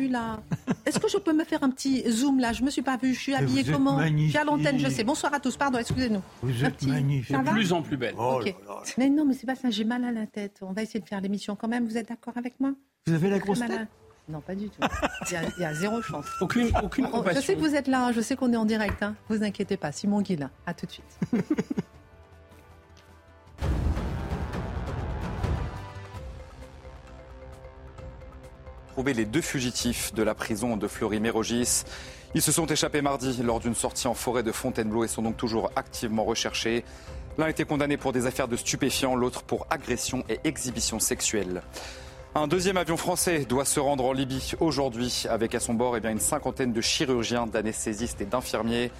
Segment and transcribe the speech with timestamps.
[0.00, 0.40] Là.
[0.86, 2.54] Est-ce que je peux me faire un petit zoom là?
[2.54, 3.12] Je me suis pas vue.
[3.12, 4.00] Je suis habillée comment?
[4.00, 5.04] Je suis à l'antenne, je sais.
[5.04, 5.54] Bonsoir à tous.
[5.58, 6.22] Pardon, excusez-nous.
[6.42, 7.36] Vous êtes magnifique.
[7.36, 8.14] De plus en plus belle.
[8.18, 8.46] Oh Ok.
[8.46, 8.82] là là.
[8.96, 9.68] Mais non, mais c'est pas ça.
[9.68, 10.60] J'ai mal à la tête.
[10.62, 11.84] On va essayer de faire l'émission quand même.
[11.86, 12.72] Vous êtes d'accord avec moi?
[13.06, 13.88] Vous avez la grosse à- tête?
[14.30, 14.80] Non, pas du tout.
[15.28, 16.24] Il y a, il y a zéro chance.
[16.40, 18.06] Aucune, aucune Oh, je sais que vous êtes là.
[18.06, 18.12] hein.
[18.12, 19.02] Je sais qu'on est en direct.
[19.02, 19.14] Hein.
[19.28, 19.92] Vous inquiétez pas.
[19.92, 20.50] Simon Guillain.
[20.64, 21.18] À tout de suite.
[28.92, 31.84] Trouver les deux fugitifs de la prison de Fleury-Mérogis.
[32.34, 35.38] Ils se sont échappés mardi lors d'une sortie en forêt de Fontainebleau et sont donc
[35.38, 36.84] toujours activement recherchés.
[37.38, 41.62] L'un a été condamné pour des affaires de stupéfiants, l'autre pour agression et exhibition sexuelle.
[42.34, 46.06] Un deuxième avion français doit se rendre en Libye aujourd'hui avec à son bord eh
[46.06, 48.90] une cinquantaine de chirurgiens, d'anesthésistes et d'infirmiers.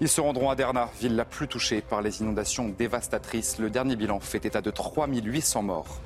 [0.00, 3.58] Ils se rendront à Derna, ville la plus touchée par les inondations dévastatrices.
[3.58, 6.00] Le dernier bilan fait état de 3800 morts.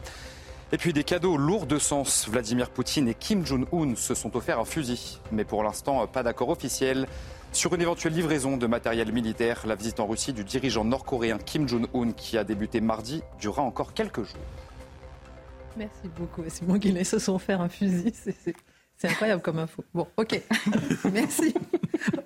[0.73, 2.29] Et puis des cadeaux lourds de sens.
[2.29, 5.21] Vladimir Poutine et Kim Jong-un se sont offerts un fusil.
[5.31, 7.07] Mais pour l'instant, pas d'accord officiel.
[7.53, 11.69] Sur une éventuelle livraison de matériel militaire, la visite en Russie du dirigeant nord-coréen Kim
[11.69, 14.37] Jong-un, qui a débuté mardi, durera encore quelques jours.
[15.77, 16.43] Merci beaucoup.
[16.49, 18.13] Simon Guillain se sont offert un fusil.
[18.15, 18.55] C'est-
[18.99, 19.85] c'est- incroyable comme info.
[19.95, 20.41] Bon, ok.
[21.13, 21.55] Merci.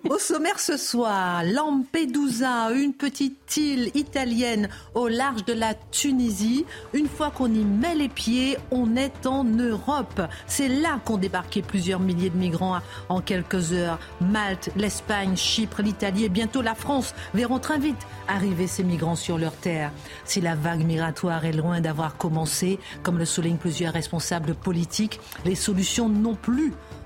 [0.08, 6.64] Au sommaire ce soir, Lampedusa, une petite île italienne au large de la Tunisie.
[6.92, 10.20] Une fois qu'on y met les pieds, on est en Europe.
[10.48, 13.98] C'est là qu'ont débarqué plusieurs milliers de migrants en quelques heures.
[14.20, 19.38] Malte, l'Espagne, Chypre, l'Italie et bientôt la France verront très vite arriver ces migrants sur
[19.38, 19.92] leur terre.
[20.24, 25.54] Si la vague migratoire est loin d'avoir commencé, comme le soulignent plusieurs responsables politiques, les
[25.54, 26.59] solutions non plus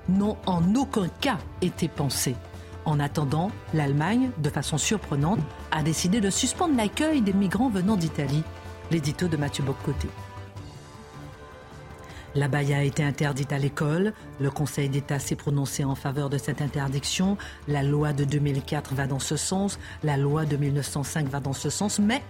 [0.09, 2.35] n'ont en aucun cas été pensées.
[2.85, 5.39] En attendant, l'Allemagne, de façon surprenante,
[5.71, 8.43] a décidé de suspendre l'accueil des migrants venant d'Italie.
[8.91, 10.07] L'édito de Mathieu Boccoté.
[12.35, 14.13] La baya a été interdite à l'école.
[14.41, 17.37] Le Conseil d'État s'est prononcé en faveur de cette interdiction.
[17.69, 19.79] La loi de 2004 va dans ce sens.
[20.03, 21.97] La loi de 1905 va dans ce sens.
[21.97, 22.21] Mais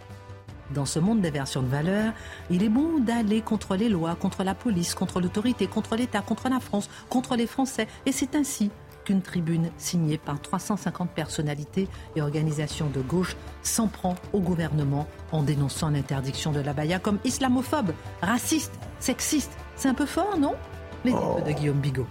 [0.74, 2.14] dans ce monde des versions de valeurs,
[2.50, 6.50] il est bon d'aller contre les lois, contre la police, contre l'autorité, contre l'État, contre
[6.50, 7.88] la France, contre les Français.
[8.06, 8.72] Et c'est ainsi
[9.04, 15.44] qu'une tribune signée par 350 personnalités et organisations de gauche s'en prend au gouvernement en
[15.44, 19.56] dénonçant l'interdiction de la baya comme islamophobe, raciste, sexiste.
[19.76, 20.56] C'est un peu fort, non?
[21.04, 22.08] Les de Guillaume Bigot.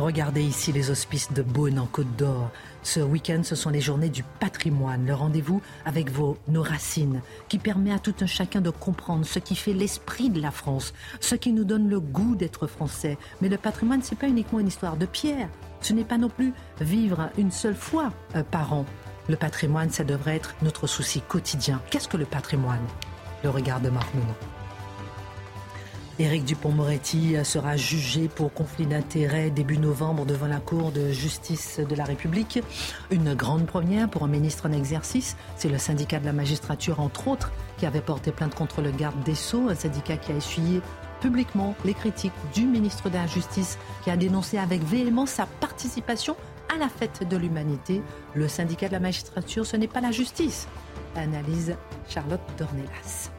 [0.00, 2.50] Regardez ici les hospices de Beaune en Côte d'Or.
[2.82, 7.58] Ce week-end, ce sont les journées du patrimoine, le rendez-vous avec vos, nos racines, qui
[7.58, 11.34] permet à tout un chacun de comprendre ce qui fait l'esprit de la France, ce
[11.34, 13.18] qui nous donne le goût d'être français.
[13.42, 15.50] Mais le patrimoine, c'est pas uniquement une histoire de pierre.
[15.82, 18.86] Ce n'est pas non plus vivre une seule fois euh, par an.
[19.28, 21.82] Le patrimoine, ça devrait être notre souci quotidien.
[21.90, 22.86] Qu'est-ce que le patrimoine?
[23.44, 24.08] Le regard de Marc.
[26.20, 31.94] Éric Dupont-Moretti sera jugé pour conflit d'intérêts début novembre devant la Cour de justice de
[31.94, 32.60] la République.
[33.10, 35.38] Une grande première pour un ministre en exercice.
[35.56, 39.22] C'est le syndicat de la magistrature, entre autres, qui avait porté plainte contre le garde
[39.22, 40.82] des Sceaux, un syndicat qui a essuyé
[41.22, 46.36] publiquement les critiques du ministre de la Justice, qui a dénoncé avec véhémence sa participation
[46.70, 48.02] à la fête de l'humanité.
[48.34, 50.68] Le syndicat de la magistrature, ce n'est pas la justice.
[51.16, 51.76] Analyse
[52.10, 53.30] Charlotte Dornelas.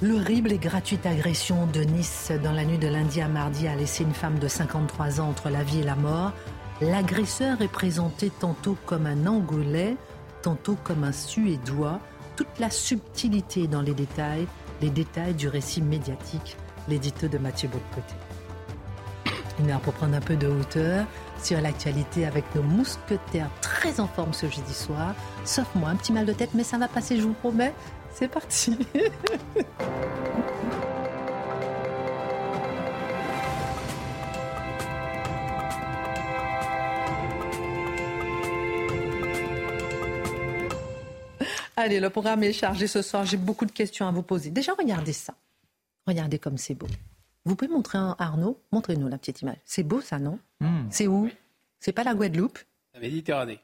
[0.00, 4.04] L'horrible et gratuite agression de Nice dans la nuit de lundi à mardi a laissé
[4.04, 6.32] une femme de 53 ans entre la vie et la mort.
[6.80, 9.96] L'agresseur est présenté tantôt comme un Angolais,
[10.40, 11.98] tantôt comme un Suédois.
[12.36, 14.46] Toute la subtilité dans les détails,
[14.80, 16.56] les détails du récit médiatique,
[16.88, 18.14] l'édito de Mathieu Bocoté.
[19.58, 21.06] Une heure pour prendre un peu de hauteur
[21.42, 25.16] sur l'actualité avec nos mousquetaires très en forme ce jeudi soir.
[25.44, 27.74] Sauf moi, un petit mal de tête, mais ça va passer, je vous promets.
[28.12, 28.76] C'est parti.
[41.76, 43.24] Allez, le programme est chargé ce soir.
[43.24, 44.50] J'ai beaucoup de questions à vous poser.
[44.50, 45.34] Déjà, regardez ça.
[46.06, 46.88] Regardez comme c'est beau.
[47.44, 49.58] Vous pouvez montrer un Arnaud Montrez-nous la petite image.
[49.64, 50.38] C'est beau ça, non
[50.90, 51.30] C'est où
[51.78, 52.58] C'est pas la Guadeloupe
[52.94, 53.60] La Méditerranée.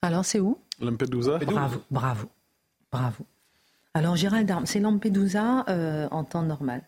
[0.00, 2.28] Alors, c'est où Lampedusa Bravo, bravo,
[2.90, 3.24] bravo.
[3.94, 6.82] Alors, Gérald Darm, c'est Lampedusa euh, en temps normal.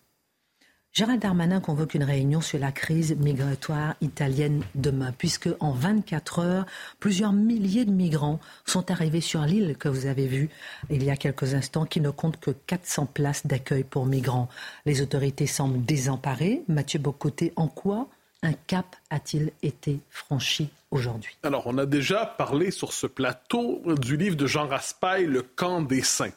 [0.93, 6.67] Gérald Darmanin convoque une réunion sur la crise migratoire italienne demain, puisque en 24 heures,
[6.99, 10.51] plusieurs milliers de migrants sont arrivés sur l'île que vous avez vue
[10.91, 14.49] il y a quelques instants, qui ne compte que 400 places d'accueil pour migrants.
[14.85, 16.65] Les autorités semblent désemparées.
[16.67, 18.09] Mathieu Bocoté, en quoi
[18.43, 21.37] un cap a-t-il été franchi aujourd'hui?
[21.45, 25.83] Alors, on a déjà parlé sur ce plateau du livre de Jean Raspail, Le camp
[25.83, 26.33] des saints.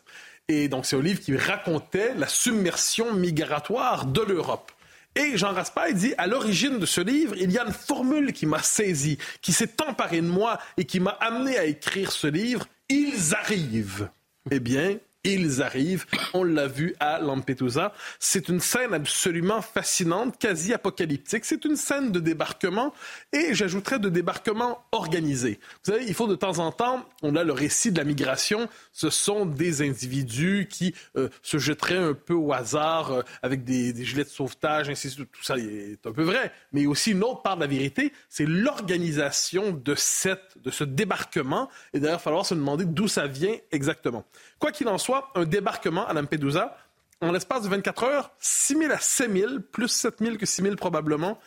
[0.50, 4.72] Et donc, c'est un livre qui racontait la submersion migratoire de l'Europe.
[5.16, 8.45] Et Jean Raspail dit, à l'origine de ce livre, il y a une formule qui
[8.45, 12.66] m'a saisi, qui s'est emparée de moi et qui m'a amené à écrire ce livre.
[12.90, 14.10] Ils arrivent.
[14.51, 16.06] Eh bien, ils arrivent.
[16.34, 17.94] On l'a vu à Lampedusa.
[18.20, 21.46] C'est une scène absolument fascinante, quasi apocalyptique.
[21.46, 22.94] C'est une scène de débarquement
[23.31, 25.60] et j'ajouterais de débarquement organisé.
[25.84, 28.68] Vous savez, il faut de temps en temps, on a le récit de la migration.
[28.92, 34.04] Ce sont des individus qui euh, se jetteraient un peu au hasard euh, avec des,
[34.04, 35.31] gilets de sauvetage, ainsi de suite.
[35.31, 36.52] Tout ça est un peu vrai.
[36.74, 41.70] Mais aussi une autre part de la vérité, c'est l'organisation de, cette, de ce débarquement.
[41.94, 44.25] Et d'ailleurs, il va falloir se demander d'où ça vient exactement.
[44.63, 46.77] Quoi qu'il en soit, un débarquement à Lampedusa,
[47.19, 50.62] en l'espace de 24 heures, 6 000 à 7 000, plus 7 000 que 6
[50.62, 51.38] 000 probablement,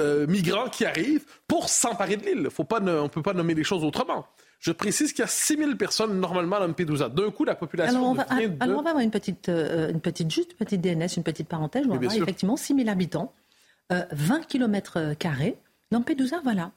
[0.00, 2.48] euh, migrants qui arrivent pour s'emparer de l'île.
[2.58, 4.26] on ne peut pas nommer les choses autrement.
[4.58, 7.08] Je précise qu'il y a 6 000 personnes normalement à Lampedusa.
[7.08, 8.56] D'un coup, la population alors on, va, de...
[8.58, 11.46] alors on va avoir une petite, euh, une petite, juste une petite DNS, une petite
[11.46, 11.84] parenthèse.
[11.86, 13.32] On va avoir effectivement 6 000 habitants,
[13.92, 15.56] euh, 20 km carrés.
[15.92, 16.72] Lampedusa, voilà.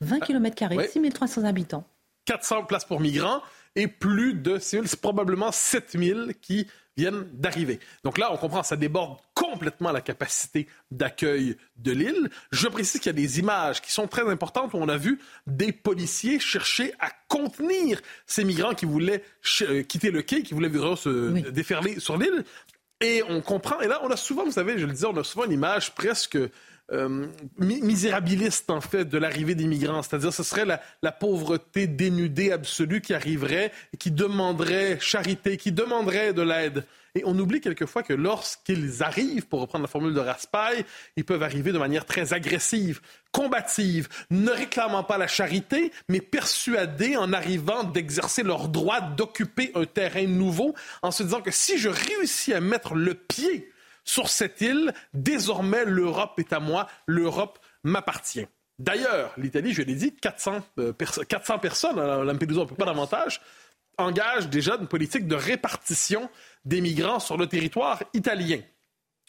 [0.00, 1.84] 20 km carrés, 6 300 habitants.
[2.24, 3.42] 400 places pour migrants
[3.78, 6.66] et plus de 6 000, c'est probablement 7 000 qui
[6.96, 7.78] viennent d'arriver.
[8.02, 12.28] Donc là, on comprend, ça déborde complètement la capacité d'accueil de l'île.
[12.50, 15.20] Je précise qu'il y a des images qui sont très importantes où on a vu
[15.46, 19.22] des policiers chercher à contenir ces migrants qui voulaient
[19.62, 22.44] euh, quitter le quai, qui voulaient se déferler sur l'île.
[23.00, 25.22] Et on comprend, et là, on a souvent, vous savez, je le disais, on a
[25.22, 26.36] souvent une image presque
[26.92, 27.26] euh,
[27.58, 30.02] misérabiliste, en fait, de l'arrivée des migrants.
[30.02, 36.32] C'est-à-dire, ce serait la, la, pauvreté dénudée absolue qui arriverait, qui demanderait charité, qui demanderait
[36.32, 36.84] de l'aide.
[37.14, 40.84] Et on oublie quelquefois que lorsqu'ils arrivent, pour reprendre la formule de Raspail,
[41.16, 43.00] ils peuvent arriver de manière très agressive,
[43.32, 49.84] combative, ne réclamant pas la charité, mais persuadés en arrivant d'exercer leur droit d'occuper un
[49.84, 53.72] terrain nouveau, en se disant que si je réussis à mettre le pied
[54.08, 58.46] sur cette île, désormais l'Europe est à moi, l'Europe m'appartient.
[58.78, 60.62] D'ailleurs, l'Italie, je l'ai dit, 400,
[61.28, 63.42] 400 euh, personnes à Lampedusa, un peu pas davantage,
[63.98, 66.30] engage déjà une politique de répartition
[66.64, 68.60] des migrants sur le territoire italien.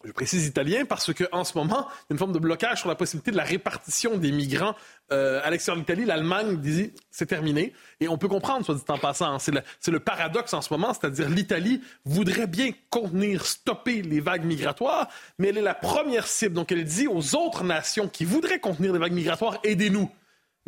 [0.06, 2.88] Je précise italien parce qu'en ce moment, il y a une forme de blocage sur
[2.88, 4.74] la possibilité de la répartition des migrants
[5.12, 6.06] euh, à l'extérieur de l'Italie.
[6.06, 7.74] L'Allemagne dit c'est terminé.
[8.00, 9.40] Et on peut comprendre, soit dit en passant, hein.
[9.40, 14.46] c'est le, le, paradoxe en ce moment, c'est-à-dire l'Italie voudrait bien contenir, stopper les vagues
[14.46, 16.56] migratoires, mais elle est la première cible.
[16.56, 20.10] Donc elle dit aux autres nations qui voudraient contenir les vagues migratoires, aidez-nous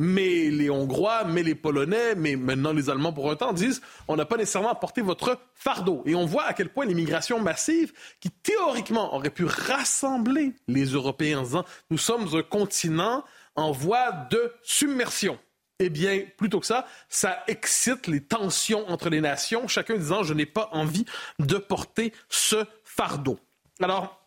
[0.02, 4.26] mais les Hongrois, mais les Polonais, mais maintenant les Allemands pour temps disent on n'a
[4.26, 6.02] pas nécessairement apporté votre fardeau.
[6.08, 11.40] Et on voit à quel point l'immigration massive, qui théoriquement aurait pu rassembler les Européens
[11.40, 13.24] en disant nous sommes un continent
[13.56, 15.38] en voie de submersion.
[15.78, 20.34] Eh bien, plutôt que ça, ça excite les tensions entre les nations, chacun disant je
[20.34, 21.06] n'ai pas envie
[21.38, 23.40] de porter ce fardeau.
[23.80, 24.21] Alors,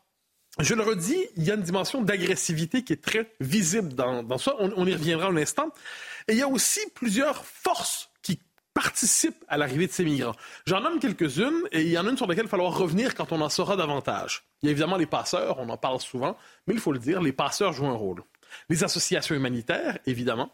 [0.61, 4.55] je le redis, il y a une dimension d'agressivité qui est très visible dans, ça.
[4.59, 5.71] On, y reviendra un instant.
[6.29, 8.41] Et il y a aussi plusieurs forces qui
[8.73, 10.35] participent à l'arrivée de ces migrants.
[10.67, 13.15] J'en nomme quelques-unes et il y en a une sur laquelle il va falloir revenir
[13.15, 14.45] quand on en saura davantage.
[14.63, 17.21] Il y a évidemment les passeurs, on en parle souvent, mais il faut le dire,
[17.21, 18.23] les passeurs jouent un rôle.
[18.69, 20.53] Les associations humanitaires, évidemment.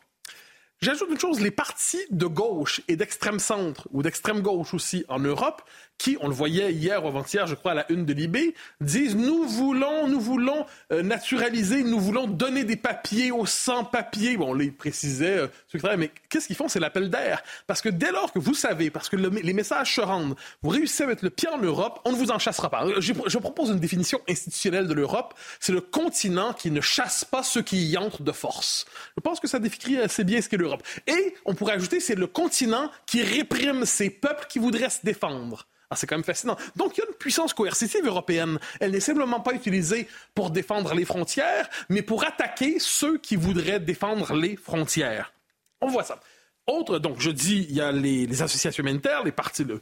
[0.80, 5.18] J'ajoute une chose, les partis de gauche et d'extrême centre, ou d'extrême gauche aussi en
[5.18, 5.60] Europe,
[6.00, 9.14] qui, on le voyait hier ou avant-hier, je crois, à la une de Libé, disent
[9.14, 14.38] nous voulons, nous voulons euh, naturaliser, nous voulons donner des papiers aux sans-papiers.
[14.38, 16.68] Bon, on les précisait, euh, mais qu'est-ce qu'ils font?
[16.68, 17.42] C'est l'appel d'air.
[17.66, 21.02] Parce que dès lors que vous savez, parce que les messages se rendent, vous réussissez
[21.02, 22.86] à mettre le pied en Europe, on ne vous en chassera pas.
[22.98, 25.34] Je, je propose une définition institutionnelle de l'Europe.
[25.60, 28.86] C'est le continent qui ne chasse pas ceux qui y entrent de force.
[29.18, 30.82] Je pense que ça décrit assez bien ce qu'est l'Europe.
[31.06, 35.66] Et on pourrait ajouter, c'est le continent qui réprime ces peuples qui voudraient se défendre.
[35.90, 36.56] Ah, c'est quand même fascinant.
[36.76, 38.60] Donc, il y a une puissance coercitive européenne.
[38.78, 40.06] Elle n'est simplement pas utilisée
[40.36, 45.32] pour défendre les frontières, mais pour attaquer ceux qui voudraient défendre les frontières.
[45.80, 46.20] On voit ça.
[46.68, 49.80] Autre, donc, je dis, il y a les, associations humanitaires, les partis de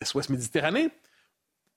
[0.00, 0.90] SOS Méditerranée.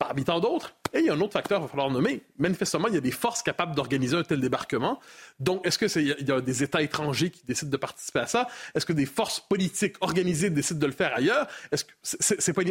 [0.01, 0.73] Parmi tant d'autres.
[0.93, 2.23] Et il y a un autre facteur qu'il va falloir nommer.
[2.39, 4.99] Manifestement, il y a des forces capables d'organiser un tel débarquement.
[5.39, 8.47] Donc, est-ce qu'il y a des États étrangers qui décident de participer à ça?
[8.73, 11.47] Est-ce que des forces politiques organisées décident de le faire ailleurs?
[11.71, 11.85] Est-ce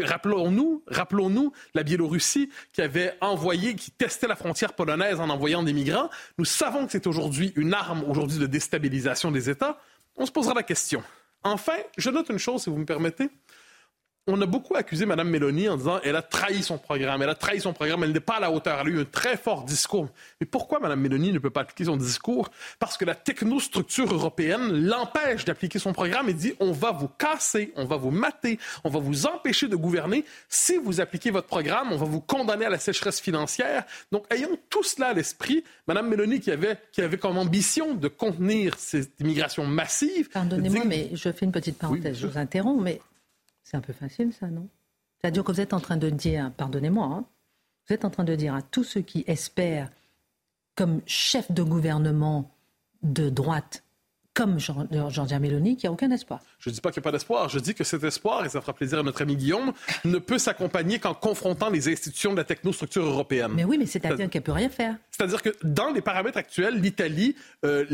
[0.04, 5.72] rappelons-nous, rappelons-nous la Biélorussie qui avait envoyé, qui testait la frontière polonaise en envoyant des
[5.72, 6.10] migrants.
[6.36, 9.78] Nous savons que c'est aujourd'hui une arme aujourd'hui de déstabilisation des États.
[10.16, 11.04] On se posera la question.
[11.44, 13.30] Enfin, je note une chose, si vous me permettez
[14.30, 17.34] on a beaucoup accusé Mme Mélanie en disant elle a trahi son programme, elle a
[17.34, 18.78] trahi son programme, elle n'est pas à la hauteur.
[18.80, 20.08] Elle a eu un très fort discours.
[20.40, 22.50] Mais pourquoi Mme Mélanie ne peut pas appliquer son discours?
[22.78, 27.72] Parce que la technostructure européenne l'empêche d'appliquer son programme et dit on va vous casser,
[27.76, 30.24] on va vous mater, on va vous empêcher de gouverner.
[30.48, 33.84] Si vous appliquez votre programme, on va vous condamner à la sécheresse financière.
[34.12, 35.64] Donc, ayons tout cela à l'esprit.
[35.86, 40.28] Mme Mélanie, qui avait, qui avait comme ambition de contenir cette immigration massive.
[40.30, 43.00] Pardonnez-moi, mais je fais une petite parenthèse, je vous interromps, mais
[43.70, 44.68] c'est un peu facile, ça, non?
[45.20, 47.24] C'est-à-dire que vous êtes en train de dire, pardonnez-moi, hein,
[47.86, 49.90] vous êtes en train de dire à tous ceux qui espèrent,
[50.74, 52.50] comme chef de gouvernement
[53.02, 53.84] de droite,
[54.34, 56.40] comme Georgia Meloni, qu'il n'y a aucun espoir.
[56.58, 57.48] Je ne dis pas qu'il n'y a pas d'espoir.
[57.48, 59.72] Je dis que cet espoir, et ça fera plaisir à notre ami Guillaume,
[60.04, 63.52] ne peut s'accompagner qu'en confrontant les institutions de la technostructure européenne.
[63.54, 64.96] Mais oui, mais c'est-à-dire qu'elle ne peut rien faire.
[65.10, 67.84] C'est-à-dire que dans les paramètres actuels, l'Italie, euh,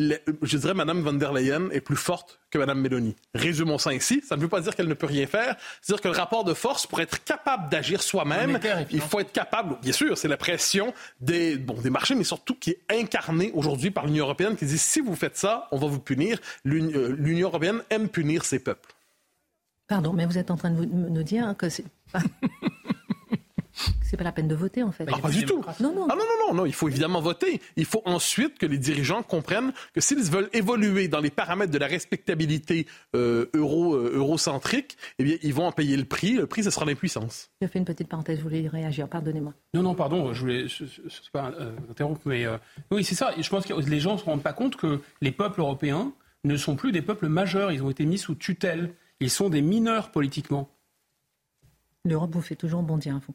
[0.42, 3.14] je dirais Mme von der Leyen est plus forte que Mme Meloni.
[3.34, 4.22] Résumons ça ici.
[4.26, 5.56] Ça ne veut pas dire qu'elle ne peut rien faire.
[5.80, 8.58] C'est-à-dire que le rapport de force, pour être capable d'agir soi-même,
[8.90, 12.54] il faut être capable, bien sûr, c'est la pression des, bon, des marchés, mais surtout
[12.54, 15.86] qui est incarnée aujourd'hui par l'Union européenne qui dit si vous faites ça, on va
[15.86, 16.38] vous punir.
[16.66, 18.92] Euh, L'Union européenne aime punir ses peuples.
[19.88, 21.84] Pardon, mais vous êtes en train de nous dire que c'est
[24.16, 25.06] c'est pas la peine de voter en fait.
[25.12, 25.62] Ah, pas du tout.
[25.80, 26.06] Non non.
[26.08, 27.60] Ah, non, non, non, non, il faut évidemment voter.
[27.76, 31.78] Il faut ensuite que les dirigeants comprennent que s'ils veulent évoluer dans les paramètres de
[31.78, 36.34] la respectabilité euh, euro, euh, eurocentrique, eh bien, ils vont en payer le prix.
[36.34, 37.50] Le prix, ce sera l'impuissance.
[37.60, 39.52] Je fais une petite parenthèse, je voulais réagir, pardonnez-moi.
[39.74, 42.46] Non, non, pardon, je voulais, je, sais pas euh, interrompre, mais
[42.90, 43.34] oui, c'est ça.
[43.38, 46.12] Je pense que les gens ne se rendent pas compte que les peuples européens
[46.44, 47.70] ne sont plus des peuples majeurs.
[47.70, 48.94] Ils ont été mis sous tutelle.
[49.20, 50.70] Ils sont des mineurs politiquement.
[52.06, 53.34] L'Europe vous fait toujours bondir, vous.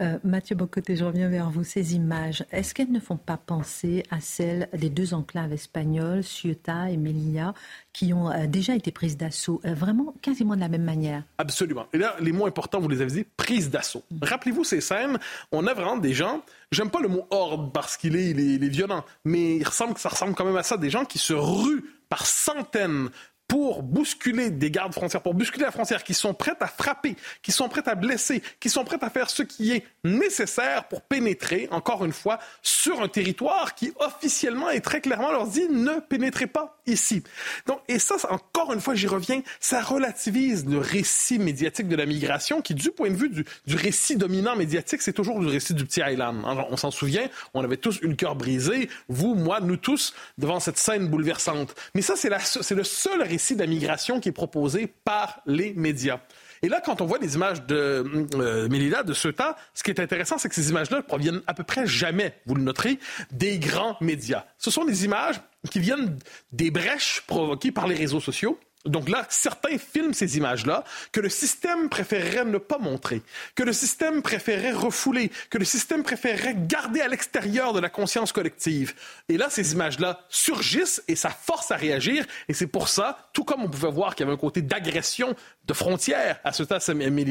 [0.00, 1.62] Euh, Mathieu Bocoté, je reviens vers vous.
[1.62, 6.90] Ces images, est-ce qu'elles ne font pas penser à celles des deux enclaves espagnoles, Ceuta
[6.90, 7.52] et Melilla,
[7.92, 11.22] qui ont euh, déjà été prises d'assaut, euh, vraiment quasiment de la même manière?
[11.38, 11.86] Absolument.
[11.92, 14.02] Et là, les mots importants, vous les avez dit, prise d'assaut.
[14.10, 14.18] Mm.
[14.22, 15.18] Rappelez-vous ces scènes,
[15.52, 16.42] on a vraiment des gens,
[16.72, 20.08] j'aime pas le mot horde parce qu'il est, il est, violent, mais il ressemble, ça
[20.08, 23.08] ressemble quand même à ça, des gens qui se ruent par centaines
[23.50, 27.50] pour bousculer des gardes frontières, pour bousculer la frontière, qui sont prêtes à frapper, qui
[27.50, 31.66] sont prêtes à blesser, qui sont prêtes à faire ce qui est nécessaire pour pénétrer,
[31.72, 36.46] encore une fois, sur un territoire qui officiellement et très clairement leur dit ne pénétrez
[36.46, 37.24] pas ici.
[37.66, 42.06] Donc, et ça, encore une fois, j'y reviens, ça relativise le récit médiatique de la
[42.06, 45.74] migration qui, du point de vue du, du récit dominant médiatique, c'est toujours le récit
[45.74, 46.44] du petit island.
[46.44, 50.60] on s'en souvient, on avait tous eu le cœur brisé, vous, moi, nous tous, devant
[50.60, 51.74] cette scène bouleversante.
[51.96, 56.20] Mais ça, c'est le seul récit de la migration qui est proposé par les médias.
[56.62, 58.04] Et là, quand on voit les images de
[58.34, 61.64] euh, Mélida, de Ceuta, ce qui est intéressant, c'est que ces images-là proviennent à peu
[61.64, 62.98] près jamais, vous le noterez,
[63.30, 64.44] des grands médias.
[64.58, 66.18] Ce sont des images qui viennent
[66.52, 71.28] des brèches provoquées par les réseaux sociaux donc là, certains filment ces images-là que le
[71.28, 73.20] système préférerait ne pas montrer,
[73.54, 78.32] que le système préférerait refouler, que le système préférerait garder à l'extérieur de la conscience
[78.32, 78.94] collective.
[79.28, 82.24] Et là, ces images-là surgissent et ça force à réagir.
[82.48, 85.34] Et c'est pour ça, tout comme on pouvait voir qu'il y avait un côté d'agression
[85.66, 86.78] de frontières à ce tas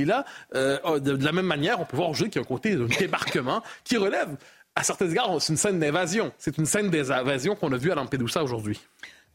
[0.06, 0.26] là
[0.56, 2.86] euh, de, la même manière, on peut voir aujourd'hui qu'il y a un côté de
[2.86, 4.36] débarquement qui relève,
[4.76, 6.32] à certains égards, c'est une scène d'invasion.
[6.38, 8.80] C'est une scène d'invasion qu'on a vue à Lampedusa aujourd'hui.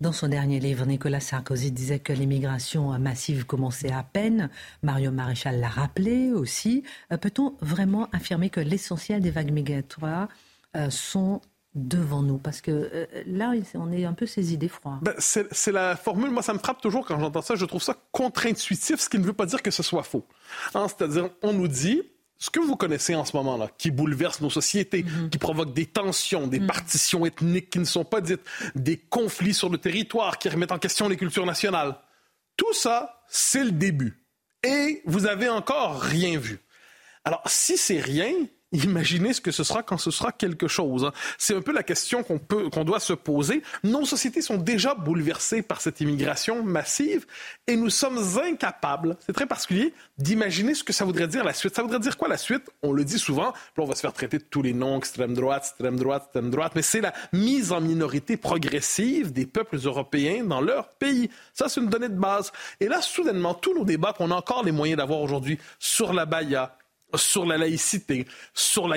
[0.05, 4.51] Dans son dernier livre, Nicolas Sarkozy disait que l'immigration massive commençait à peine.
[4.83, 6.83] Mario Maréchal l'a rappelé aussi.
[7.11, 10.29] Euh, peut-on vraiment affirmer que l'essentiel des vagues migratoires
[10.77, 11.41] euh, sont
[11.75, 12.37] devant nous?
[12.37, 14.99] Parce que euh, là, on est un peu saisi d'effroi.
[15.01, 17.55] Ben, c'est la formule, moi, ça me frappe toujours quand j'entends ça.
[17.55, 20.27] Je trouve ça contre-intuitif, ce qui ne veut pas dire que ce soit faux.
[20.75, 22.03] Hein, c'est-à-dire, on nous dit,
[22.45, 25.31] ce que vous connaissez en ce moment-là, qui bouleverse nos sociétés, mhm.
[25.31, 26.67] qui provoque des tensions, des mhm.
[26.67, 28.43] partitions ethniques qui ne sont pas dites,
[28.75, 31.97] des conflits sur le territoire qui remettent en question les cultures nationales,
[32.59, 34.27] tout ça, c'est le début.
[34.63, 36.61] Et vous avez encore rien vu.
[37.25, 38.35] Alors, si c'est rien,
[38.75, 41.05] Imaginez ce que ce sera quand ce sera quelque chose.
[41.05, 41.13] Hein.
[41.39, 43.63] C'est un peu la question qu'on peut, qu'on doit se poser.
[43.85, 47.25] Nos sociétés sont déjà bouleversées par cette immigration massive
[47.69, 51.75] et nous sommes incapables, c'est très particulier, d'imaginer ce que ça voudrait dire la suite.
[51.77, 52.69] Ça voudrait dire quoi la suite?
[52.83, 55.35] On le dit souvent, puis on va se faire traiter de tous les noms, extrême
[55.35, 60.45] droite, extrême droite, extrême droite, mais c'est la mise en minorité progressive des peuples européens
[60.45, 61.31] dans leur pays.
[61.53, 62.53] Ça, c'est une donnée de base.
[62.81, 66.27] Et là, soudainement, tous nos débats qu'on a encore les moyens d'avoir aujourd'hui sur la
[66.27, 66.77] Baïa,
[67.17, 68.97] sur la laïcité, sur la,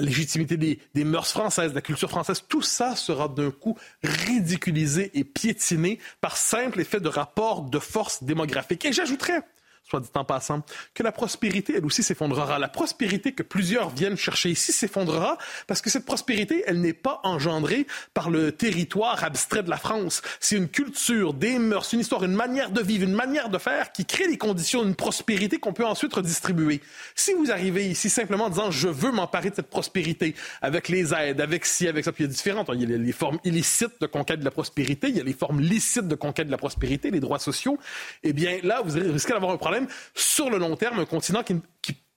[0.00, 5.10] légitimité des, des, mœurs françaises, de la culture française, tout ça sera d'un coup ridiculisé
[5.14, 8.84] et piétiné par simple effet de rapport de force démographique.
[8.84, 9.42] Et j'ajouterais,
[9.90, 10.62] soit dit en passant,
[10.94, 12.58] que la prospérité, elle aussi s'effondrera.
[12.58, 17.20] La prospérité que plusieurs viennent chercher ici s'effondrera parce que cette prospérité, elle n'est pas
[17.24, 20.22] engendrée par le territoire abstrait de la France.
[20.38, 23.92] C'est une culture, des mœurs, une histoire, une manière de vivre, une manière de faire
[23.92, 26.80] qui crée les conditions d'une prospérité qu'on peut ensuite redistribuer.
[27.16, 31.12] Si vous arrivez ici simplement en disant je veux m'emparer de cette prospérité avec les
[31.12, 32.70] aides, avec ci, avec ça, puis il y a différentes.
[32.74, 35.32] Il y a les formes illicites de conquête de la prospérité, il y a les
[35.32, 37.78] formes licites de conquête de la prospérité, les droits sociaux.
[38.22, 39.79] Eh bien, là, vous risquez d'avoir un problème
[40.14, 41.60] sur le long terme, un continent qui,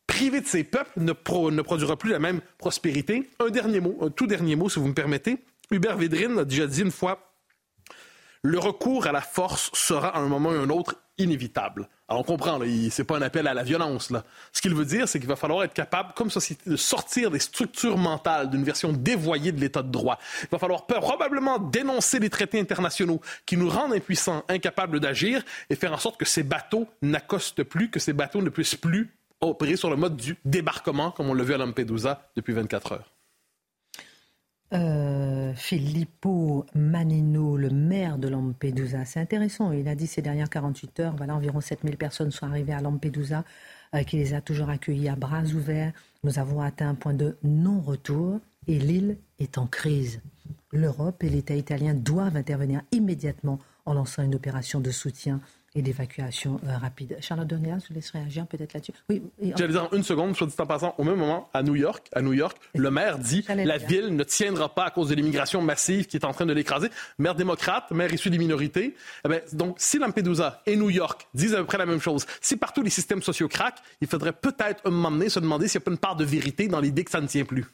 [0.07, 3.29] privé de ses peuples, ne, produira plus la même prospérité.
[3.39, 5.37] Un dernier mot, un tout dernier mot, si vous me permettez.
[5.71, 7.33] Hubert Védrine a déjà dit une fois
[8.43, 11.87] le recours à la force sera à un moment ou à un autre inévitable.
[12.09, 14.11] Alors on comprend, ce n'est pas un appel à la violence.
[14.51, 17.39] Ce qu'il veut dire, c'est qu'il va falloir être capable, comme société, de sortir des
[17.39, 20.19] structures mentales d'une version dévoyée de l'état de droit.
[20.41, 25.75] Il va falloir probablement dénoncer les traités internationaux qui nous rendent impuissants, incapables d'agir, et
[25.75, 29.77] faire en sorte que ces bateaux n'accostent plus, que ces bateaux ne puissent plus opérer
[29.77, 33.12] sur le mode du débarquement, comme on l'a vu à Lampedusa depuis 24 heures.
[34.73, 39.05] Euh, Filippo Manino, le maire de Lampedusa.
[39.05, 39.71] C'est intéressant.
[39.71, 43.43] Il a dit ces dernières 48 heures, voilà, environ 7000 personnes sont arrivées à Lampedusa,
[43.93, 45.93] euh, qui les a toujours accueillis à bras ouverts.
[46.23, 50.21] Nous avons atteint un point de non-retour et l'île est en crise.
[50.71, 55.39] L'Europe et l'État italien doivent intervenir immédiatement en lançant une opération de soutien
[55.75, 57.17] et d'évacuation euh, rapide.
[57.19, 58.93] Charlotte Dornelas, je vous laisse réagir peut-être là-dessus.
[59.09, 59.23] Oui.
[59.55, 62.07] J'allais dire en une seconde, soit dit en passant, au même moment, à New York,
[62.13, 65.61] à New York, le maire dit la ville ne tiendra pas à cause de l'immigration
[65.61, 66.89] massive qui est en train de l'écraser.
[67.17, 68.95] Maire démocrate, maire issu des minorités.
[69.25, 72.25] Eh bien, donc, si Lampedusa et New York disent à peu près la même chose,
[72.41, 75.79] si partout les systèmes sociaux craquent, il faudrait peut-être un moment donné se demander s'il
[75.79, 77.65] n'y a pas une part de vérité dans l'idée que ça ne tient plus.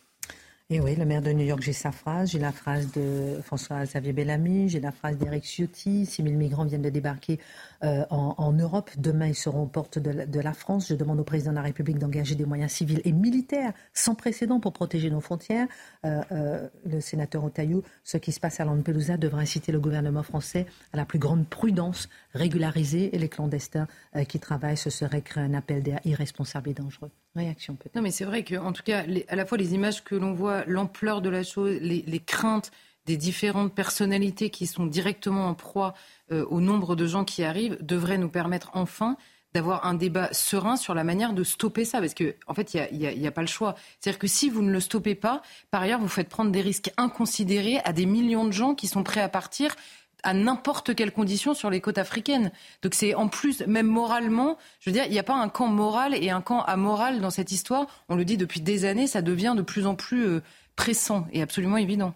[0.72, 4.14] Et oui, le maire de New York, j'ai sa phrase, j'ai la phrase de François-Xavier
[4.14, 7.40] Bellamy, j'ai la phrase d'Eric Ciotti, 6 000 migrants viennent de débarquer
[7.84, 10.90] euh, en, Europe, demain ils seront aux portes de la, France.
[10.90, 14.60] Je demande au président de la République d'engager des moyens civils et militaires sans précédent
[14.60, 15.68] pour protéger nos frontières.
[16.06, 20.24] Euh, euh, le sénateur Otaillou, ce qui se passe à Lampedusa devrait inciter le gouvernement
[20.24, 23.88] français à la plus grande prudence, régulariser les clandestins
[24.28, 24.78] qui travaillent.
[24.78, 27.12] Ce serait créer un appel d'air irresponsable et dangereux.
[27.36, 27.96] Réaction peut-être.
[27.96, 30.64] Non mais c'est vrai qu'en tout cas, à la fois les images que l'on voit,
[30.66, 32.72] l'ampleur de la chose, les, craintes
[33.10, 35.96] des différentes personnalités qui sont directement en proie
[36.32, 39.18] euh, au nombre de gens qui arrivent devraient nous permettre enfin
[39.56, 42.02] d'avoir un débat serein sur la manière de stopper ça.
[42.02, 43.74] Parce qu'en en fait, il n'y a, pas le choix.
[44.00, 45.42] C'est-à-dire que si vous ne le stoppez pas,
[45.72, 49.02] par ailleurs, vous faites prendre des risques inconsidérés à des millions de gens qui sont
[49.02, 49.76] prêts à partir
[50.22, 52.52] à n'importe quelle condition sur les côtes africaines.
[52.84, 55.68] Donc c'est en plus, même moralement, je veux dire, il n'y a pas un camp
[55.68, 57.88] moral et un camp amoral dans cette histoire.
[58.08, 60.44] On le dit depuis des années, ça devient de plus en plus euh,
[60.76, 62.14] pressant et absolument évident.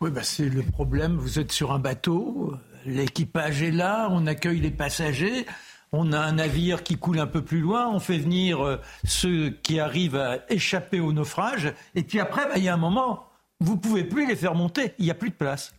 [0.00, 1.16] Oui, bah c'est le problème.
[1.16, 2.54] Vous êtes sur un bateau,
[2.86, 5.46] l'équipage est là, on accueille les passagers.
[5.92, 9.50] On a un navire qui coule un peu plus loin, on fait venir euh, ceux
[9.50, 13.28] qui arrivent à échapper au naufrage, et puis après, bah, il y a un moment,
[13.60, 15.72] vous pouvez plus les faire monter, il n'y a plus de place.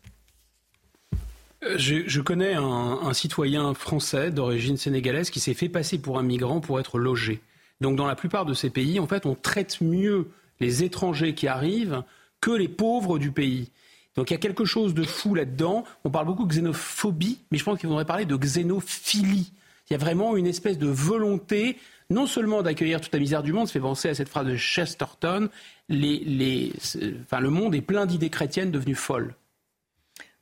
[1.66, 6.62] Euh, je, connais un, citoyen français d'origine sénégalaise qui s'est fait passer pour un migrant
[6.62, 7.42] pour être logé.
[7.82, 11.48] Donc dans la plupart de ces pays, en fait, on traite mieux les étrangers qui
[11.48, 12.04] arrivent
[12.40, 13.72] que les pauvres du pays.
[14.16, 15.84] Donc il y a quelque chose de fou là-dedans.
[16.04, 19.52] On parle beaucoup de xénophobie, mais je pense qu'il faudrait parler de xénophilie.
[19.90, 21.78] Il y a vraiment une espèce de volonté,
[22.10, 24.56] non seulement d'accueillir toute la misère du monde, ça fait penser à cette phrase de
[24.56, 25.50] Chesterton,
[25.90, 29.36] le monde est plein d'idées chrétiennes devenues folles.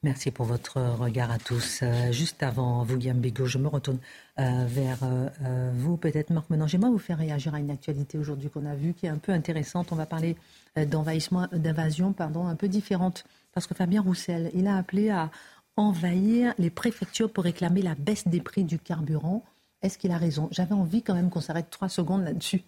[0.04, 1.80] Merci pour votre regard à tous.
[1.82, 4.00] Euh, juste avant vous, Guillaume Bigot, je me retourne
[4.38, 6.68] euh, vers euh, vous, peut-être Marc Menon.
[6.68, 9.32] J'aimerais vous faire réagir à une actualité aujourd'hui qu'on a vue qui est un peu
[9.32, 9.94] intéressante.
[9.94, 10.36] On va parler
[10.76, 13.24] d'invasion, pardon, un peu différente.
[13.54, 15.30] Parce que Fabien Roussel, il a appelé à
[15.76, 19.44] envahir les préfectures pour réclamer la baisse des prix du carburant.
[19.82, 20.48] Est-ce qu'il a raison?
[20.52, 22.62] J'avais envie quand même qu'on s'arrête trois secondes là-dessus.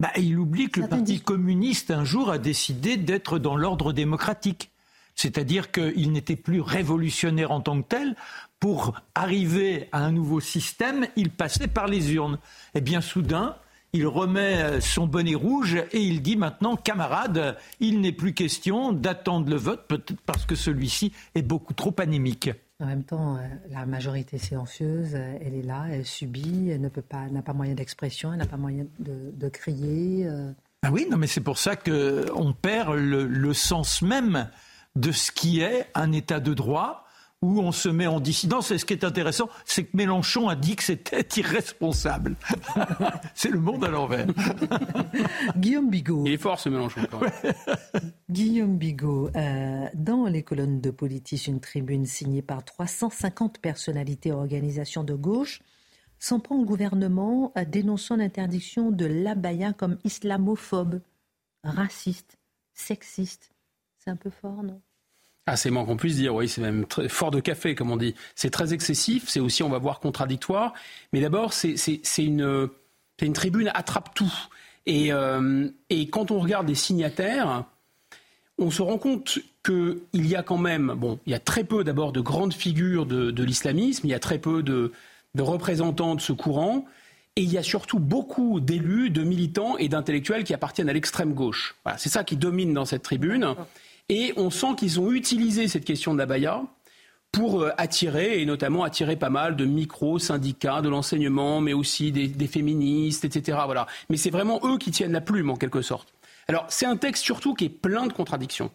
[0.00, 4.70] Bah, il oublie que le Parti communiste, un jour, a décidé d'être dans l'ordre démocratique.
[5.14, 8.16] C'est-à-dire qu'il n'était plus révolutionnaire en tant que tel.
[8.58, 12.38] Pour arriver à un nouveau système, il passait par les urnes.
[12.74, 13.56] Et bien soudain,
[13.94, 19.48] il remet son bonnet rouge et il dit maintenant, camarades, il n'est plus question d'attendre
[19.48, 22.50] le vote, peut-être parce que celui-ci est beaucoup trop anémique.
[22.80, 26.88] En même temps, euh, la majorité silencieuse, euh, elle est là, elle subit, elle ne
[26.88, 30.26] peut pas, n'a pas moyen d'expression, elle n'a pas moyen de, crier.
[30.26, 30.50] Euh.
[30.82, 34.50] Ah oui, non, mais c'est pour ça qu'on perd le, le sens même
[34.96, 37.03] de ce qui est un état de droit
[37.44, 38.70] où on se met en dissidence.
[38.70, 42.36] Et ce qui est intéressant, c'est que Mélenchon a dit que c'était irresponsable.
[43.34, 44.26] c'est le monde à l'envers.
[45.56, 46.24] Guillaume Bigot.
[46.26, 47.02] Il est fort ce Mélenchon.
[47.10, 47.30] Quand même.
[48.30, 54.32] Guillaume Bigot, euh, dans les colonnes de Politis, une tribune signée par 350 personnalités et
[54.32, 55.60] organisations de gauche
[56.18, 61.02] s'en prend au gouvernement dénonçant l'interdiction de l'abaya comme islamophobe,
[61.62, 62.38] raciste,
[62.72, 63.50] sexiste.
[63.98, 64.80] C'est un peu fort, non?
[65.46, 67.98] Ah, c'est moins qu'on puisse dire, oui, c'est même très fort de café, comme on
[67.98, 68.14] dit.
[68.34, 70.72] C'est très excessif, c'est aussi, on va voir, contradictoire.
[71.12, 72.68] Mais d'abord, c'est une,
[73.20, 74.32] une tribune attrape-tout.
[74.86, 77.64] Et, euh, et quand on regarde les signataires,
[78.58, 81.84] on se rend compte qu'il y a quand même, bon, il y a très peu
[81.84, 84.92] d'abord de grandes figures de, de l'islamisme, il y a très peu de,
[85.34, 86.86] de représentants de ce courant.
[87.36, 91.34] Et il y a surtout beaucoup d'élus, de militants et d'intellectuels qui appartiennent à l'extrême
[91.34, 91.74] gauche.
[91.84, 93.56] Voilà, c'est ça qui domine dans cette tribune.
[94.08, 96.62] Et on sent qu'ils ont utilisé cette question de l'abaya
[97.32, 102.28] pour euh, attirer, et notamment attirer pas mal de micro-syndicats de l'enseignement, mais aussi des,
[102.28, 103.58] des, féministes, etc.
[103.64, 103.86] Voilà.
[104.08, 106.14] Mais c'est vraiment eux qui tiennent la plume, en quelque sorte.
[106.48, 108.70] Alors, c'est un texte surtout qui est plein de contradictions.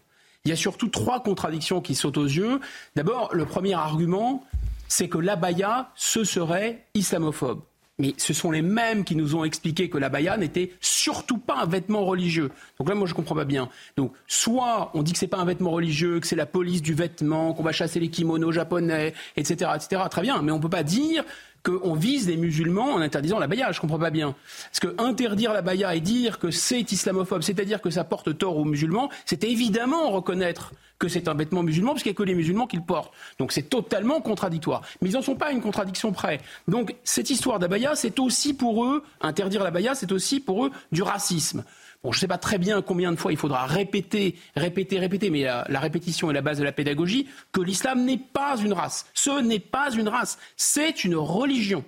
[0.46, 2.60] Il y a surtout trois contradictions qui sautent aux yeux.
[2.96, 4.44] D'abord, le premier argument,
[4.88, 7.62] c'est que l'abaya, ce serait islamophobe.
[8.00, 11.66] Mais ce sont les mêmes qui nous ont expliqué que l'abaya n'était surtout pas un
[11.66, 12.50] vêtement religieux.
[12.80, 13.70] Donc là, moi, je comprends pas bien.
[13.98, 16.94] Donc, soit on dit que c'est pas un vêtement religieux, que c'est la police du
[16.94, 20.04] vêtement, qu'on va chasser les kimonos japonais, etc., etc.
[20.10, 20.42] Très bien.
[20.42, 21.24] Mais on ne peut pas dire
[21.64, 23.72] qu'on vise les musulmans en interdisant la baya.
[23.72, 24.36] Je comprends pas bien.
[24.70, 28.58] Parce que interdire la baya et dire que c'est islamophobe, c'est-à-dire que ça porte tort
[28.58, 32.24] aux musulmans, c'est évidemment reconnaître que c'est un vêtement musulman, parce qu'il n'y a que
[32.24, 33.14] les musulmans qui le portent.
[33.40, 34.82] Donc c'est totalement contradictoire.
[35.02, 36.42] Mais ils n'en sont pas à une contradiction près.
[36.68, 40.72] Donc cette histoire d'abaya, c'est aussi pour eux, interdire la baya, c'est aussi pour eux
[40.92, 41.64] du racisme.
[42.04, 45.30] Bon, je ne sais pas très bien combien de fois il faudra répéter, répéter, répéter,
[45.30, 49.06] mais la, répétition est la base de la pédagogie, que l'islam n'est pas une race.
[49.14, 51.84] Ce n'est pas une race, c'est une religion.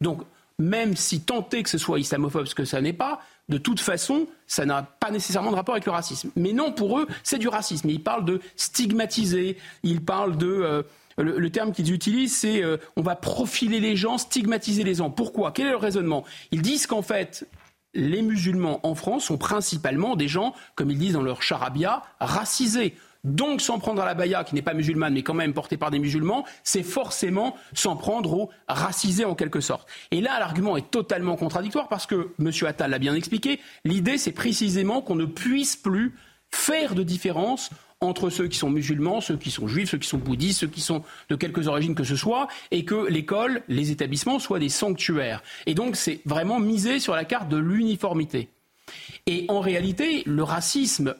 [0.00, 0.22] Donc,
[0.58, 4.26] même si tenter que ce soit islamophobe, ce que ça n'est pas, de toute façon,
[4.48, 6.30] ça n'a pas nécessairement de rapport avec le racisme.
[6.34, 7.88] Mais non, pour eux, c'est du racisme.
[7.88, 10.46] Ils parlent de stigmatiser, ils parlent de...
[10.46, 10.82] Euh,
[11.18, 15.08] le, terme qu'ils utilisent, c'est euh, on va profiler les gens, stigmatiser les gens.
[15.08, 15.50] Pourquoi?
[15.52, 16.24] Quel est le raisonnement?
[16.50, 17.46] Ils disent qu'en fait,
[17.96, 22.94] les musulmans en France sont principalement des gens, comme ils disent dans leur charabia, racisés.
[23.24, 25.90] Donc s'en prendre à la baya, qui n'est pas musulmane, mais quand même portée par
[25.90, 29.88] des musulmans, c'est forcément s'en prendre aux racisés en quelque sorte.
[30.12, 32.50] Et là, l'argument est totalement contradictoire parce que, M.
[32.66, 36.14] Attal l'a bien expliqué, l'idée c'est précisément qu'on ne puisse plus
[36.52, 40.18] faire de différence entre ceux qui sont musulmans, ceux qui sont juifs, ceux qui sont
[40.18, 44.38] bouddhistes, ceux qui sont de quelques origines que ce soit, et que l'école, les établissements
[44.38, 45.42] soient des sanctuaires.
[45.66, 48.48] Et donc c'est vraiment miser sur la carte de l'uniformité.
[49.26, 51.14] Et en réalité, le racisme,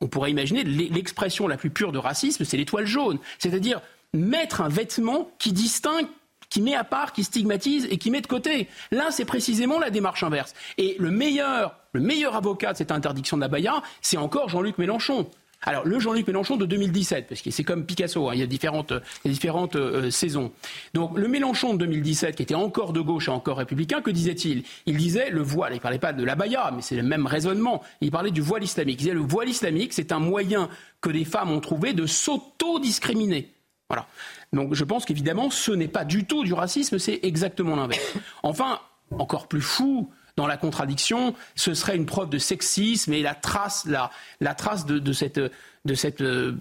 [0.00, 3.18] on pourrait imaginer l'expression la plus pure de racisme, c'est l'étoile jaune.
[3.38, 3.80] C'est-à-dire
[4.12, 6.06] mettre un vêtement qui distingue
[6.50, 8.68] qui met à part, qui stigmatise et qui met de côté.
[8.90, 10.54] Là, c'est précisément la démarche inverse.
[10.78, 14.78] Et le meilleur, le meilleur avocat de cette interdiction de la baya, c'est encore Jean-Luc
[14.78, 15.28] Mélenchon.
[15.62, 18.46] Alors, le Jean-Luc Mélenchon de 2017, parce que c'est comme Picasso, hein, il y a
[18.46, 18.92] différentes,
[19.24, 20.52] différentes euh, saisons.
[20.94, 24.62] Donc, le Mélenchon de 2017, qui était encore de gauche et encore républicain, que disait-il?
[24.86, 27.26] Il disait le voile, il ne parlait pas de la baya, mais c'est le même
[27.26, 29.00] raisonnement, il parlait du voile islamique.
[29.00, 30.68] Il disait le voile islamique, c'est un moyen
[31.00, 33.52] que les femmes ont trouvé de s'auto-discriminer.
[33.88, 34.06] Voilà.
[34.52, 38.14] Donc, je pense qu'évidemment, ce n'est pas du tout du racisme, c'est exactement l'inverse.
[38.44, 38.78] Enfin,
[39.10, 43.84] encore plus fou, dans la contradiction, ce serait une preuve de sexisme et la trace,
[43.86, 45.40] la, la trace de, de cette
[45.88, 46.52] de cet euh,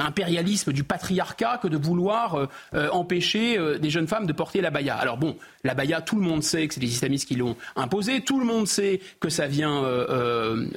[0.00, 4.70] impérialisme du patriarcat que de vouloir euh, euh, empêcher des jeunes femmes de porter la
[4.70, 4.96] baya.
[4.96, 8.22] Alors bon, la baya, tout le monde sait que c'est les islamistes qui l'ont imposée,
[8.22, 9.82] tout le monde sait que ça vient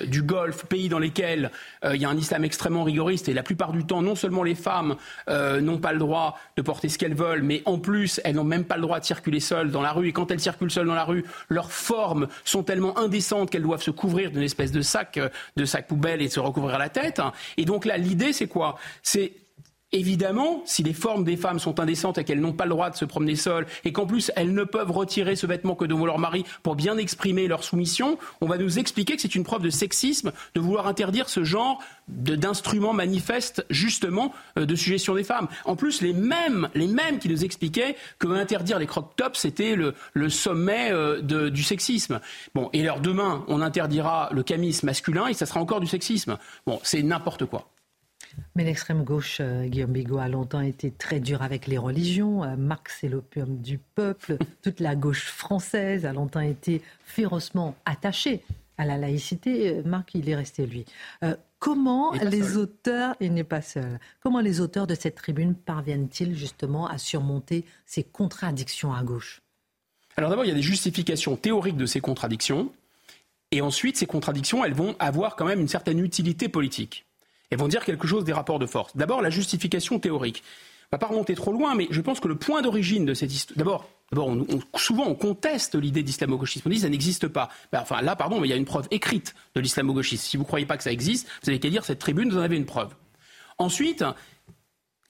[0.06, 1.52] du Golfe, pays dans lesquels
[1.84, 4.56] il y a un islam extrêmement rigoriste et la plupart du temps, non seulement les
[4.56, 4.96] femmes
[5.28, 8.66] n'ont pas le droit de porter ce qu'elles veulent, mais en plus, elles n'ont même
[8.66, 10.10] pas le droit de circuler seules dans la rue.
[10.10, 13.84] Et quand elles circulent seules dans la rue, leurs formes sont tellement indécentes qu'elles doivent
[13.84, 15.20] se couvrir d'une espèce de sac,
[15.56, 17.22] de sac poubelle et se recouvrir la tête.
[17.58, 18.78] Et donc là, l'idée, c'est quoi?
[19.04, 19.34] C'est
[19.94, 22.98] Évidemment, si les formes des femmes sont indécentes et qu'elles n'ont pas le droit de
[22.98, 26.20] se promener seules et qu'en plus elles ne peuvent retirer ce vêtement que devant leur
[26.20, 29.70] mari pour bien exprimer leur soumission, on va nous expliquer que c'est une preuve de
[29.70, 35.48] sexisme de vouloir interdire ce genre d'instruments manifestes justement euh, de suggestion des femmes.
[35.64, 39.78] En plus, les mêmes, les mêmes qui nous expliquaient que interdire les croc tops c'était
[39.78, 39.94] le,
[40.30, 42.20] sommet euh, du sexisme.
[42.54, 46.38] Bon, et alors demain on interdira le camis masculin et ça sera encore du sexisme.
[46.66, 47.70] Bon, c'est n'importe quoi.
[48.56, 52.44] Mais l'extrême gauche, euh, Guillaume Bigot, a longtemps été très dur avec les religions.
[52.44, 54.38] Euh, Marx est l'opium du peuple.
[54.62, 58.44] Toute la gauche française a longtemps été férocement attachée
[58.78, 59.82] à la laïcité.
[59.86, 60.86] Marc, il est resté lui.
[61.58, 66.88] comment les auteurs, il n'est pas seul, comment les auteurs de cette tribune parviennent-ils justement
[66.88, 69.42] à surmonter ces contradictions à gauche?
[70.16, 72.72] Alors d'abord, il y a des justifications théoriques de ces contradictions.
[73.52, 77.07] Et ensuite, ces contradictions, elles vont avoir quand même une certaine utilité politique.
[77.50, 78.96] Elles vont dire quelque chose des rapports de force.
[78.96, 80.44] D'abord, la justification théorique.
[80.92, 83.34] On va pas remonter trop loin, mais je pense que le point d'origine de cette
[83.34, 83.58] histoire.
[83.58, 84.38] D'abord, D'abord,
[84.78, 86.64] souvent, on conteste l'idée d'islamo-gauchisme.
[86.66, 87.50] On dit que ça n'existe pas.
[87.74, 90.24] Ben, enfin, là, pardon, mais il y a une preuve écrite de l'islamo-gauchisme.
[90.24, 92.38] Si vous ne croyez pas que ça existe, vous n'avez qu'à lire cette tribune, vous
[92.38, 92.96] en avez une preuve.
[93.58, 94.06] Ensuite,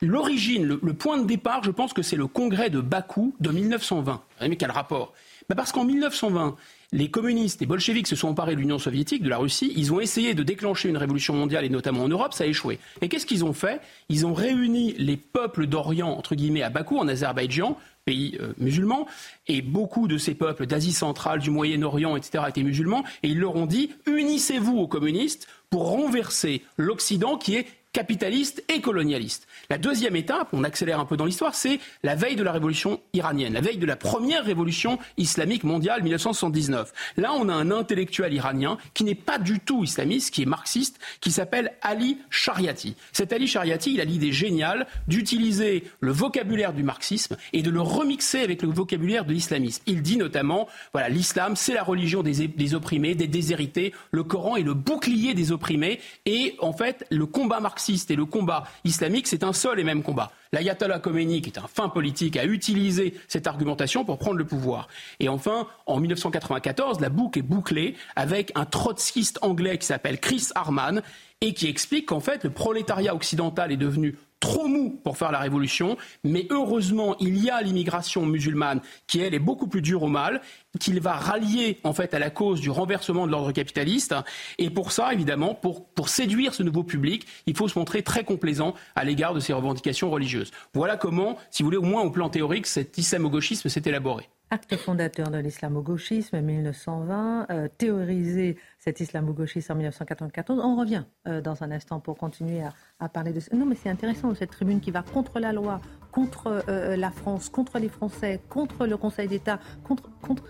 [0.01, 4.23] l'origine, le, point de départ, je pense que c'est le congrès de Bakou de 1920.
[4.41, 5.13] Mais quel rapport?
[5.49, 6.55] Ben, Parce qu'en 1920,
[6.93, 9.73] les communistes, les bolcheviks se sont emparés de l'Union soviétique, de la Russie.
[9.75, 12.79] Ils ont essayé de déclencher une révolution mondiale, et notamment en Europe, ça a échoué.
[13.01, 13.81] Et qu'est-ce qu'ils ont fait?
[14.09, 19.05] Ils ont réuni les peuples d'Orient, entre guillemets, à Bakou, en Azerbaïdjan, pays euh, musulman,
[19.47, 23.57] et beaucoup de ces peuples d'Asie centrale, du Moyen-Orient, etc., étaient musulmans, et ils leur
[23.57, 29.47] ont dit unissez-vous aux communistes pour renverser l'Occident qui est capitaliste et colonialiste.
[29.71, 33.01] La deuxième étape, on accélère un peu dans l'histoire, c'est la veille de la révolution
[33.13, 36.93] iranienne, la veille de la première révolution islamique mondiale 1979.
[37.17, 40.99] Là, on a un intellectuel iranien qui n'est pas du tout islamiste, qui est marxiste,
[41.21, 42.95] qui s'appelle Ali Shariati.
[43.13, 47.81] Cet Ali Shariati, il a l'idée géniale d'utiliser le vocabulaire du marxisme et de le
[47.81, 49.81] remixer avec le vocabulaire de l'islamisme.
[49.87, 54.55] Il dit notamment, voilà, l'islam, c'est la religion des, des opprimés, des déshérités, le Coran
[54.55, 59.27] est le bouclier des opprimés, et en fait, le combat marxiste et le combat islamique,
[59.27, 60.31] c'est un seul et même combat.
[60.51, 64.87] L'ayatollah Khomeini, qui est un fin politique, a utilisé cette argumentation pour prendre le pouvoir.
[65.19, 70.49] Et enfin, en 1994, la boucle est bouclée avec un trotskiste anglais qui s'appelle Chris
[70.55, 71.01] Harman
[71.41, 75.39] et qui explique qu'en fait, le prolétariat occidental est devenu trop mou pour faire la
[75.39, 80.07] révolution, mais heureusement, il y a l'immigration musulmane qui, elle, est beaucoup plus dure au
[80.07, 80.41] mal,
[80.79, 84.15] qu'il va rallier, en fait, à la cause du renversement de l'ordre capitaliste.
[84.57, 88.23] Et pour ça, évidemment, pour, pour séduire ce nouveau public, il faut se montrer très
[88.23, 90.51] complaisant à l'égard de ces revendications religieuses.
[90.73, 94.29] Voilà comment, si vous voulez, au moins au plan théorique, cet islamo-gauchisme s'est élaboré.
[94.49, 100.61] Acte fondateur de l'islamo-gauchisme, 1920, euh, théorisé cet islamo-gauchisme en 1994.
[100.63, 102.61] On revient euh, dans un instant pour continuer
[103.01, 103.53] à, parler de ça.
[103.53, 105.81] Non, mais c'est intéressant, cette tribune qui va contre la loi,
[106.13, 110.43] contre euh, la France, contre les Français, contre le Conseil d'État, contre, contre...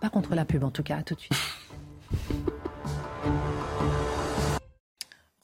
[0.00, 1.36] Pas contre la pub en tout cas, à tout de suite.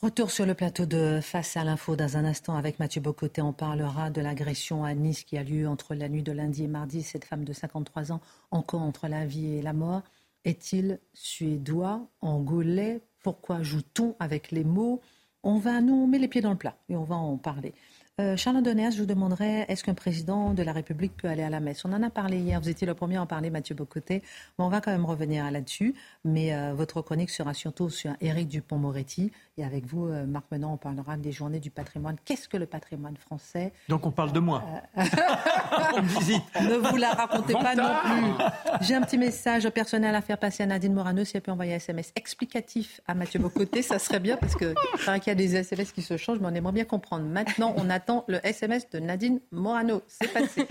[0.02, 3.40] Retour sur le plateau de Face à l'info dans un instant avec Mathieu Bocoté.
[3.40, 6.66] On parlera de l'agression à Nice qui a lieu entre la nuit de lundi et
[6.66, 7.04] mardi.
[7.04, 10.02] Cette femme de 53 ans, encore entre la vie et la mort.
[10.44, 13.00] Est-il suédois, angolais?
[13.22, 15.00] Pourquoi joue-t-on avec les mots?
[15.44, 17.72] On va nous mettre les pieds dans le plat et on va en parler.
[18.20, 21.60] Euh, Charles je vous demanderais, est-ce qu'un président de la République peut aller à la
[21.60, 21.82] messe?
[21.86, 24.22] On en a parlé hier, vous étiez le premier à en parler, Mathieu Bocoté.
[24.58, 29.32] on va quand même revenir là-dessus, mais euh, votre chronique sera surtout sur Éric Dupont-Moretti.
[29.58, 32.16] Et avec vous, euh, Marc Menon, on parlera des journées du patrimoine.
[32.24, 33.74] Qu'est-ce que le patrimoine français?
[33.86, 34.64] Donc on parle de moi.
[34.96, 36.42] on visite.
[36.62, 38.44] Ne vous la racontez pas non plus.
[38.80, 41.74] J'ai un petit message personnel à faire passer à Nadine Morano, si elle peut envoyer
[41.74, 44.72] un SMS explicatif à Mathieu Bocoté, ça serait bien, parce que
[45.18, 47.26] qu'il y a des SMS qui se changent, mais on aimerait bien comprendre.
[47.26, 50.02] Maintenant, on attend le SMS de Nadine Morano.
[50.08, 50.66] C'est passé.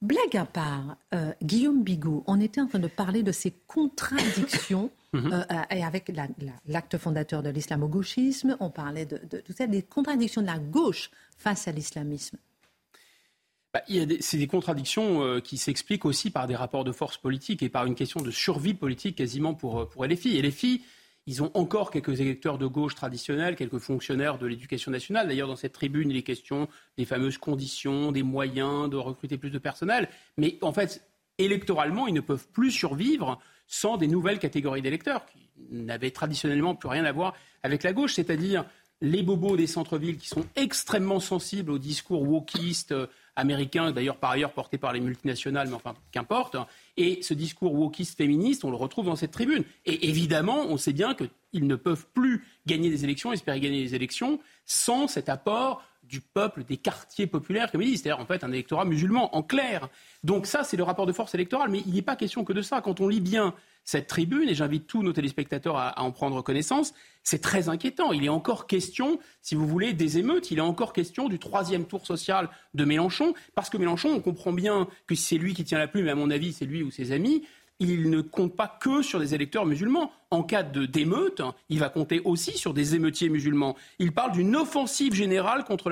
[0.00, 4.90] Blague à part, euh, Guillaume Bigot, on était en train de parler de ces contradictions
[5.16, 5.32] mhm.
[5.32, 6.12] euh, et avec
[6.66, 11.68] l'acte fondateur de l'islamo-gauchisme, on parlait de, tout ça, des contradictions de la gauche face
[11.68, 12.38] à l'islamisme.
[13.72, 13.82] Bah,
[14.20, 17.86] c'est des contradictions euh, qui s'expliquent aussi par des rapports de force politique et par
[17.86, 20.36] une question de survie politique quasiment pour, pour LFI.
[20.36, 20.82] Et les filles,
[21.26, 25.26] ils ont encore quelques électeurs de gauche traditionnels, quelques fonctionnaires de l'éducation nationale.
[25.26, 29.50] D'ailleurs, dans cette tribune, il est question des fameuses conditions, des moyens de recruter plus
[29.50, 30.08] de personnel.
[30.36, 31.02] Mais en fait,
[31.38, 36.88] électoralement, ils ne peuvent plus survivre sans des nouvelles catégories d'électeurs qui n'avaient traditionnellement plus
[36.88, 38.64] rien à voir avec la gauche, c'est-à-dire
[39.00, 44.30] les bobos des centres-villes qui sont extrêmement sensibles au discours wokiste euh, américain, d'ailleurs par
[44.30, 46.56] ailleurs porté par les multinationales, mais enfin qu'importe.
[46.96, 49.64] Et ce discours wokiste féministe, on le retrouve dans cette tribune.
[49.84, 53.94] Et évidemment, on sait bien qu'ils ne peuvent plus gagner des élections, espérer gagner des
[53.94, 58.44] élections, sans cet apport du peuple, des quartiers populaires, comme ils disent, c'est-à-dire en fait
[58.44, 59.88] un électorat musulman, en clair.
[60.22, 62.62] Donc ça, c'est le rapport de force électorale, mais il n'est pas question que de
[62.62, 62.80] ça.
[62.80, 66.94] Quand on lit bien cette tribune, et j'invite tous nos téléspectateurs à, en prendre connaissance,
[67.22, 68.12] c'est très inquiétant.
[68.12, 71.84] Il est encore question, si vous voulez, des émeutes, il est encore question du troisième
[71.84, 75.78] tour social de Mélenchon, parce que Mélenchon, on comprend bien que c'est lui qui tient
[75.78, 77.44] la plume, à mon avis, c'est lui ou ses amis,
[77.80, 80.12] il ne compte pas que sur des électeurs musulmans.
[80.30, 83.76] En cas d'émeute, il va compter aussi sur des émeutiers musulmans.
[83.98, 85.90] Il parle d'une offensive générale contre,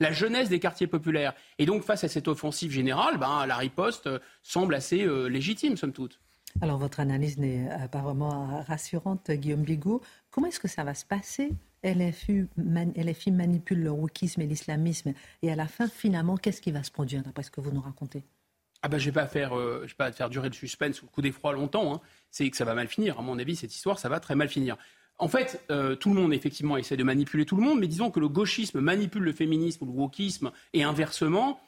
[0.00, 1.34] la, jeunesse des quartiers populaires.
[1.58, 4.08] Et donc, face à cette offensive générale, ben, la riposte
[4.42, 6.20] semble assez euh, légitime, somme toute.
[6.60, 10.00] Alors, votre analyse n'est euh, pas vraiment rassurante, Guillaume Bigot.
[10.30, 11.52] Comment est-ce que ça va se passer?
[11.84, 15.12] LFI manipule le wokisme et l'islamisme.
[15.42, 17.80] Et à la fin, finalement, qu'est-ce qui va se produire, d'après ce que vous nous
[17.80, 18.24] racontez?
[18.82, 21.06] Ah ben, je ne vais, pas faire, euh, vais pas faire durer le suspense ou
[21.06, 21.94] le coup d'effroi longtemps.
[21.94, 22.00] Hein.
[22.30, 23.18] C'est que ça va mal finir.
[23.18, 24.76] À mon avis, cette histoire, ça va très mal finir.
[25.18, 28.12] En fait, euh, tout le monde, effectivement, essaie de manipuler tout le monde, mais disons
[28.12, 31.60] que le gauchisme manipule le féminisme ou le wokisme, et inversement,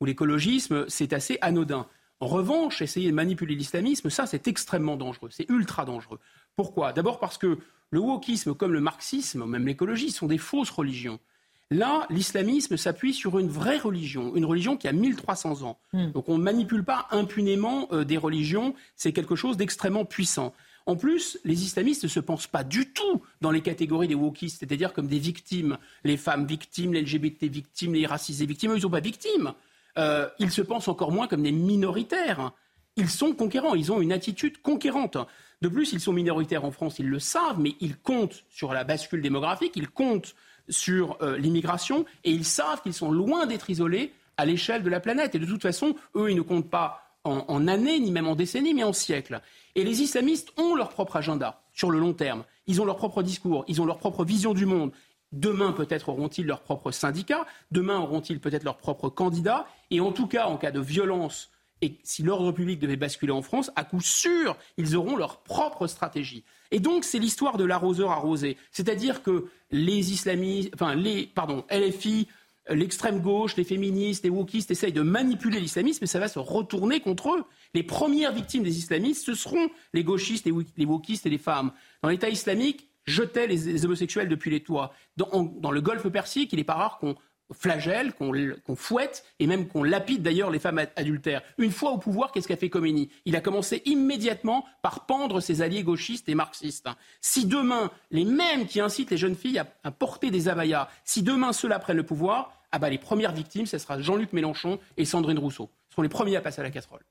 [0.00, 1.86] ou l'écologisme, c'est assez anodin.
[2.18, 5.28] En revanche, essayer de manipuler l'islamisme, ça, c'est extrêmement dangereux.
[5.30, 6.18] C'est ultra dangereux.
[6.56, 6.92] Pourquoi?
[6.92, 7.58] D'abord parce que
[7.90, 11.20] le wokisme, comme le marxisme, même l'écologie, sont des fausses religions.
[11.70, 15.78] Là, l'islamisme s'appuie sur une vraie religion, une religion qui a 1300 ans.
[15.92, 16.12] Hmm.
[16.12, 20.54] Donc on ne manipule pas impunément euh, des religions, c'est quelque chose d'extrêmement puissant.
[20.86, 24.60] En plus, les islamistes ne se pensent pas du tout dans les catégories des wokistes,
[24.60, 25.76] c'est-à-dire comme des victimes.
[26.02, 29.52] Les femmes victimes, les LGBT victimes, les racisés victimes, ils ne sont pas victimes.
[29.98, 32.52] Euh, ils se pensent encore moins comme des minoritaires.
[32.96, 35.18] Ils sont conquérants, ils ont une attitude conquérante.
[35.60, 38.84] De plus, ils sont minoritaires en France, ils le savent, mais ils comptent sur la
[38.84, 40.34] bascule démographique, ils comptent
[40.68, 45.00] sur euh, l'immigration, et ils savent qu'ils sont loin d'être isolés à l'échelle de la
[45.00, 45.34] planète.
[45.34, 48.74] Et de toute façon, eux, ils ne comptent pas en, années, ni même en décennies,
[48.74, 49.42] mais en siècles.
[49.74, 52.44] Et les islamistes ont leur propre agenda sur le long terme.
[52.66, 54.92] Ils ont leur propre discours, ils ont leur propre vision du monde.
[55.32, 60.26] Demain, peut-être auront-ils leur propre syndicat, demain auront-ils peut-être leur propre candidat, et en tout
[60.26, 61.50] cas, en cas de violence
[61.80, 65.86] et si l'ordre public devait basculer en France, à coup sûr, ils auront leur propre
[65.86, 66.44] stratégie.
[66.70, 68.56] Et donc, c'est l'histoire de l'arroseur arrosé.
[68.72, 72.26] C'est-à-dire que les islamistes, enfin, les, pardon, LFI,
[72.68, 77.00] l'extrême gauche, les féministes, les wokistes essayent de manipuler l'islamisme, mais ça va se retourner
[77.00, 77.44] contre eux.
[77.74, 81.72] Les premières victimes des islamistes, ce seront les gauchistes, les, wokistes et les femmes.
[82.02, 84.92] Dans l'État islamique, jetaient les, homosexuels depuis les toits.
[85.16, 87.14] Dans, dans le Golfe Persique, il n'est pas rare qu'on
[87.52, 91.42] flagelle, qu'on fouette et même qu'on lapide d'ailleurs les femmes adultères.
[91.56, 95.62] Une fois au pouvoir, qu'est-ce qu'a fait Khomeini Il a commencé immédiatement par pendre ses
[95.62, 96.88] alliés gauchistes et marxistes.
[97.20, 101.52] Si demain, les mêmes qui incitent les jeunes filles à, porter des abayas, si demain
[101.52, 105.38] ceux-là prennent le pouvoir, ah bah les premières victimes, ce sera Jean-Luc Mélenchon et Sandrine
[105.38, 105.70] Rousseau.
[105.88, 107.02] Ce seront les premiers à passer à la casserole.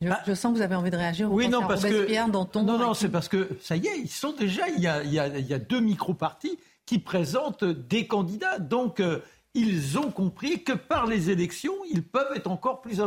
[0.00, 1.30] Je, sens que vous avez envie de réagir.
[1.30, 4.66] Oui, non, parce que non, non, c'est parce que ça y est, ils sont déjà.
[4.70, 6.58] Il y a, il y a, il y a deux micro-partis
[6.90, 8.58] qui présentent des candidats.
[8.58, 9.20] Donc, euh,
[9.54, 13.00] ils ont compris que par les élections, ils peuvent être encore plus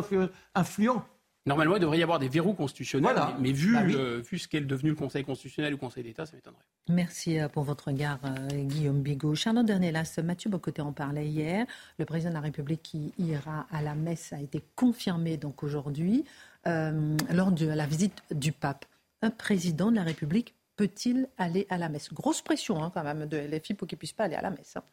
[0.55, 1.03] influents.
[1.45, 4.91] Normalement, il devrait y avoir des verrous constitutionnels, mais, vu, bah vu ce qu'est devenu
[4.91, 6.63] le Conseil constitutionnel ou le Conseil d'État, ça m'étonnerait.
[6.87, 9.35] Merci euh, pour votre regard, euh, Guillaume Bigot.
[9.35, 11.65] Charlotte Dernelas, Mathieu Bocoté en parlait hier.
[11.99, 16.23] Le président de la République qui ira à la messe a été confirmé donc aujourd'hui
[16.65, 18.85] lors de la visite du pape.
[19.21, 22.13] Un président de la République peut-il aller à la messe?
[22.13, 24.75] Grosse pression hein, quand même de LFI pour qu'il puisse pas aller à la messe.
[24.77, 24.83] Hein.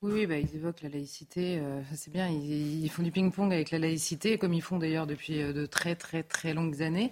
[0.00, 1.58] Oui, bah, ils évoquent la laïcité.
[1.58, 5.42] Euh, c'est bien, ils, font du ping-pong avec la laïcité, comme ils font d'ailleurs depuis
[5.42, 7.10] euh, de très très très longues années.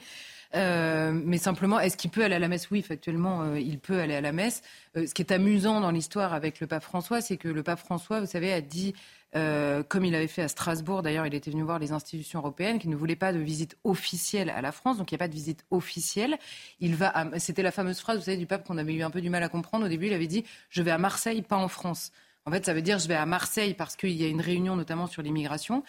[0.54, 2.70] Euh, mais simplement, est-ce qu'il peut aller à la messe?
[2.70, 4.62] Oui, factuellement, il peut aller à la messe.
[4.94, 8.20] ce qui est amusant dans l'histoire avec le pape François, c'est que le pape François,
[8.20, 8.94] vous savez, a dit
[9.34, 12.78] euh, comme il avait fait à Strasbourg, d'ailleurs, il était venu voir les institutions européennes,
[12.78, 15.28] qu'il ne voulait pas de visite officielle à la France, donc il n'y a pas
[15.28, 16.38] de visite officielle.
[16.80, 19.20] Il va, c'était la fameuse phrase, vous savez, du pape qu'on avait eu un peu
[19.20, 19.86] du mal à comprendre.
[19.86, 22.12] Au début, il avait dit "Je vais à Marseille, pas en France."
[22.46, 24.76] En fait, ça veut dire je vais à Marseille parce qu'il y a une réunion
[24.76, 25.82] notamment sur l'immigration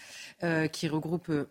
[0.43, 1.45] euh, qui regroupe euh,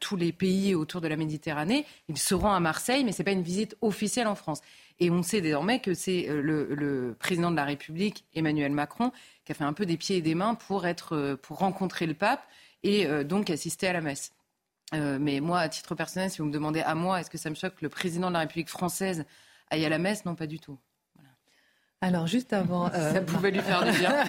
[0.00, 1.86] tous les pays autour de la Méditerranée.
[2.10, 4.60] Ils seront à Marseille, mais ce n'est pas une visite officielle en France.
[5.00, 9.10] Et on sait désormais que c'est le, président de la République, Emmanuel Macron,
[9.44, 12.06] qui a fait un peu des pieds et des mains pour, être, euh, pour rencontrer
[12.06, 12.42] le pape
[12.82, 14.32] et euh, donc assister à la messe.
[14.92, 17.50] Euh, mais moi, à titre personnel, si vous me demandez à moi, est-ce que ça
[17.50, 19.24] me choque que le président de la République française
[19.70, 20.24] aille à la messe?
[20.24, 20.78] Non, pas du tout.
[22.00, 22.90] Alors, juste avant.
[22.92, 24.24] ça pouvait lui faire du bien.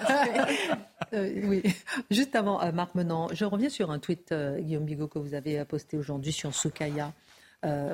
[1.47, 1.61] oui,
[2.09, 5.97] juste avant, Marc Menant, je reviens sur un tweet, Guillaume Bigot, que vous avez posté
[5.97, 7.11] aujourd'hui sur Sokaya,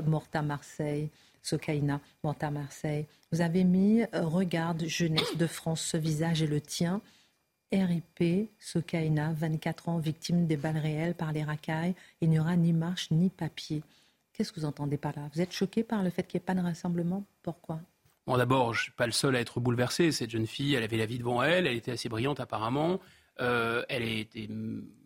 [0.06, 1.10] morte à Marseille.
[1.42, 3.08] Sokaina, morte à Marseille.
[3.32, 7.02] Vous avez mis euh, Regarde jeunesse de France, ce visage est le tien.
[7.74, 11.96] RIP, Sokaina, 24 ans, victime des balles réelles par les racailles.
[12.20, 13.82] Il n'y aura ni marche ni papier.
[14.34, 15.30] Qu'est-ce que vous entendez par là?
[15.34, 17.24] Vous êtes choqué par le fait qu'il n'y ait pas de rassemblement?
[17.42, 17.80] Pourquoi?
[18.28, 20.12] Bon, d'abord, je ne suis pas le seul à être bouleversé.
[20.12, 23.00] Cette jeune fille, elle avait la vie devant elle, elle était assez brillante apparemment.
[23.40, 24.50] Euh, elle était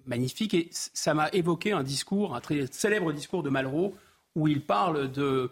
[0.05, 3.95] magnifique et ça m'a évoqué un discours, un très célèbre discours de Malraux,
[4.35, 5.51] où il parle de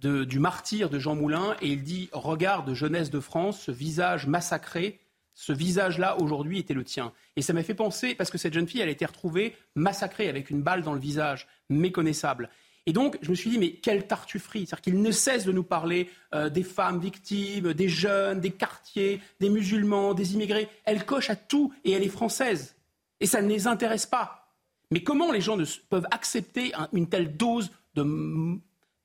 [0.00, 5.00] du martyr de Jean Moulin et il dit Regarde, jeunesse de France, ce visage massacré,
[5.34, 7.12] ce visage-là aujourd'hui était le tien.
[7.36, 10.28] Et ça m'a fait penser, parce que cette jeune fille, elle a été retrouvée massacrée
[10.28, 12.50] avec une balle dans le visage, méconnaissable.
[12.86, 15.62] Et donc, je me suis dit, mais quelle tartufferie C'est-à-dire qu'il ne cesse de nous
[15.62, 20.68] parler euh, des femmes victimes, des jeunes, des quartiers, des musulmans, des immigrés.
[20.84, 22.76] Elle coche à tout et elle est française.
[23.20, 24.48] Et ça ne les intéresse pas.
[24.90, 25.56] Mais comment les gens
[25.88, 28.02] peuvent accepter une telle dose de,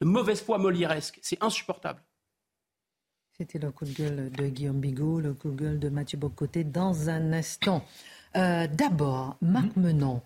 [0.02, 1.20] de mauvaise foi molièresque.
[1.22, 2.02] C'est insupportable.
[3.38, 6.64] C'était le coup de gueule de Guillaume Bigot, le coup de gueule de Mathieu Bocoté
[6.64, 7.84] dans un instant.
[8.38, 9.84] Euh, d'abord, Marc mhm.
[9.84, 10.22] Menon,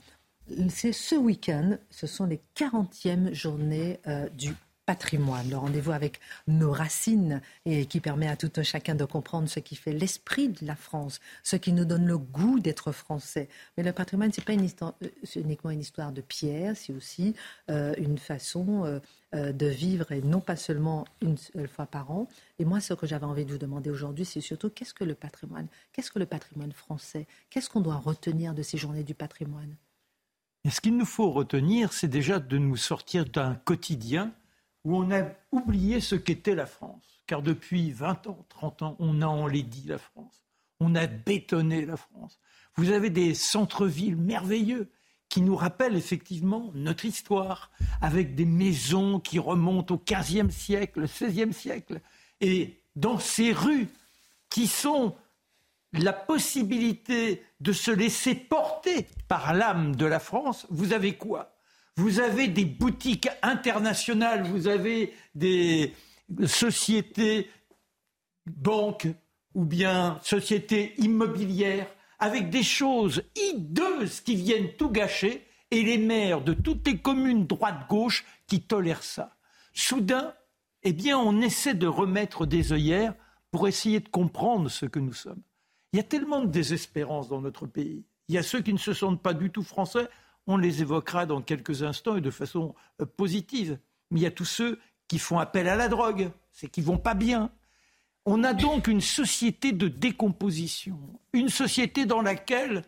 [0.70, 4.54] c'est ce week-end, ce sont les 40e journées euh, du
[4.90, 9.48] patrimoine, le rendez-vous avec nos racines et qui permet à tout un chacun de comprendre
[9.48, 13.50] ce qui fait l'esprit de la France, ce qui nous donne le goût d'être français.
[13.78, 14.90] Mais le patrimoine, c'est pas euh,
[15.36, 17.36] uniquement une histoire de pierre, c'est aussi
[17.70, 19.00] euh, une façon
[19.36, 22.28] euh, de vivre et non pas seulement une seule fois par an.
[22.58, 25.14] Et moi, ce que j'avais envie de vous demander aujourd'hui, c'est surtout qu'est-ce que le
[25.14, 27.28] patrimoine Qu'est-ce que le patrimoine français?
[27.52, 29.76] Qu'est-ce qu'on doit retenir de ces journées du patrimoine?
[30.66, 34.34] Et ce qu'il nous faut retenir, c'est déjà de nous sortir d'un quotidien
[34.84, 37.22] où on a oublié ce qu'était la France.
[37.28, 40.44] Car depuis 20 ans, 30 ans, on a enlaidi la France.
[40.80, 42.40] On a bétonné la France.
[42.76, 44.90] Vous avez des centres-villes merveilleux
[45.28, 47.70] qui nous rappellent effectivement notre histoire,
[48.02, 52.02] avec des maisons qui remontent au XVe siècle, XVIe siècle,
[52.42, 53.90] et dans ces rues
[54.50, 55.16] qui sont
[55.94, 61.56] la possibilité de se laisser porter par l'âme de la France, vous avez quoi?
[62.00, 65.94] Vous avez des boutiques internationales, vous avez des
[66.46, 67.50] sociétés,
[68.46, 69.08] banques
[69.54, 71.88] ou bien sociétés immobilières
[72.18, 77.46] avec des choses hideuses qui viennent tout gâcher et les maires de toutes les communes
[77.46, 79.36] droite-gauche qui tolèrent ça.
[79.74, 80.34] Soudain,
[80.84, 83.14] eh bien, on essaie de remettre des œillères
[83.52, 85.42] pour essayer de comprendre ce que nous sommes.
[85.92, 88.06] Il y a tellement de désespérance dans notre pays.
[88.30, 90.08] Il y a ceux qui ne se sentent pas du tout français.
[90.52, 93.78] On les évoquera dans quelques instants et de façon euh, positive.
[94.10, 96.98] Mais il y a tous ceux qui font appel à la drogue, c'est qui vont
[96.98, 97.52] pas bien.
[98.26, 100.98] On a donc une société de décomposition,
[101.34, 102.82] une société dans laquelle,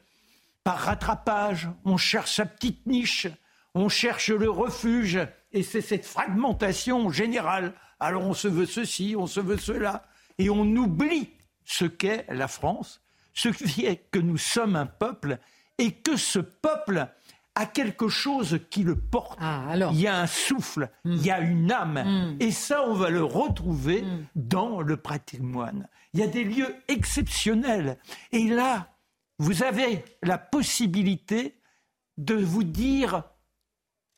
[0.63, 3.27] par rattrapage, on cherche sa petite niche,
[3.75, 5.19] on cherche le refuge,
[5.51, 7.75] et c'est cette fragmentation générale.
[7.99, 10.07] Alors on se veut ceci, on se veut cela,
[10.39, 11.29] et on oublie
[11.63, 13.03] ce qu'est la France,
[13.35, 15.37] ce qui est que nous sommes un peuple,
[15.77, 17.07] et que ce peuple
[17.61, 19.37] a quelque chose qui le porte.
[19.39, 21.13] Ah, il y a un souffle, hmm.
[21.13, 22.03] il y a une âme.
[22.03, 22.37] Hmm.
[22.39, 24.25] Et ça, on va le retrouver hmm.
[24.35, 25.87] dans le patrimoine.
[26.13, 27.97] Il y a des lieux exceptionnels.
[28.31, 28.95] Et là,
[29.37, 31.55] vous avez la possibilité
[32.17, 33.23] de vous dire,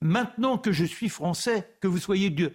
[0.02, 2.54] maintenant que je suis français, que vous soyez de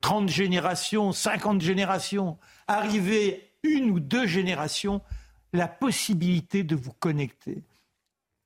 [0.00, 5.00] 30 générations, 50 générations, arriver une ou deux générations,
[5.52, 7.64] la possibilité de vous connecter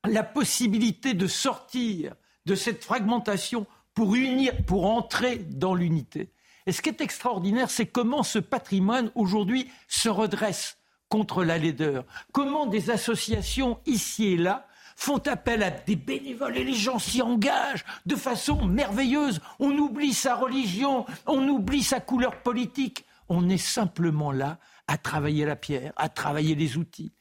[0.08, 2.14] la possibilité de sortir
[2.46, 6.30] de cette fragmentation pour unir, pour entrer dans l'unité.
[6.66, 10.78] Et ce qui est extraordinaire, c'est comment ce patrimoine aujourd'hui se redresse
[11.08, 12.04] contre la laideur.
[12.32, 17.22] Comment des associations ici et là font appel à des bénévoles et les gens s'y
[17.22, 19.40] engagent de façon merveilleuse.
[19.58, 23.04] On oublie sa religion, on oublie sa couleur politique.
[23.28, 27.12] On est simplement là à travailler la pierre, à travailler les outils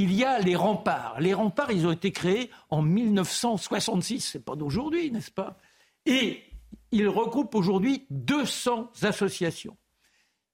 [0.00, 1.20] il y a les remparts.
[1.20, 5.58] Les remparts, ils ont été créés en 1966, c'est pas d'aujourd'hui, n'est-ce pas?
[6.06, 6.42] Et
[6.92, 9.76] ils regroupent aujourd'hui 200 associations.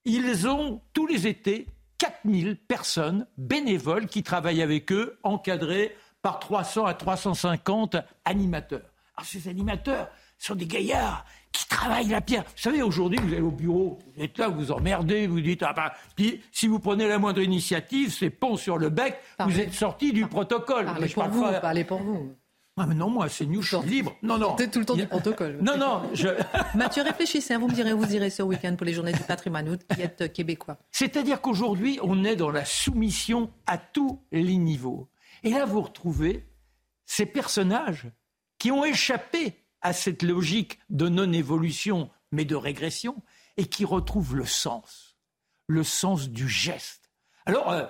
[0.05, 1.66] Ils ont tous les étés
[1.99, 8.90] 4000 personnes bénévoles qui travaillent avec eux, encadrés par 300 à 350 animateurs.
[9.16, 11.24] Alors ces animateurs sont des gaillards
[11.59, 12.44] qui travaillent la pierre.
[12.44, 15.62] Vous savez, aujourd'hui, vous allez au bureau, vous êtes là, vous vous emmerdez, vous dites,
[15.62, 19.72] ah ben, si vous prenez la moindre initiative, c'est pont sur le bec, vous êtes
[19.72, 20.86] sorti du protocole.
[20.86, 22.32] Parlez pour vous, parlez pour vous.
[22.78, 24.14] Ah mais non, moi, c'est News, je suis libre.
[24.22, 24.54] Non, non.
[24.59, 25.59] C'est tout le temps du protocole.
[25.62, 26.02] Non, non.
[26.12, 26.28] Je...
[26.74, 27.54] Mathieu, réfléchissez.
[27.54, 29.66] Hein, vous me direz, vous irez ce week-end pour les journées du patrimoine.
[29.66, 30.76] Vous qui êtes québécois.
[30.90, 35.09] C'est-à-dire qu'aujourd'hui, on est dans la soumission à tous les niveaux.
[35.42, 36.44] Et là, vous retrouvez
[37.07, 38.09] ces personnages
[38.59, 39.54] qui ont échappé
[39.87, 43.22] à cette logique de non-évolution, mais de régression,
[43.57, 45.16] et qui retrouve le sens,
[45.68, 47.12] le sens du geste.
[47.47, 47.84] Alors, euh,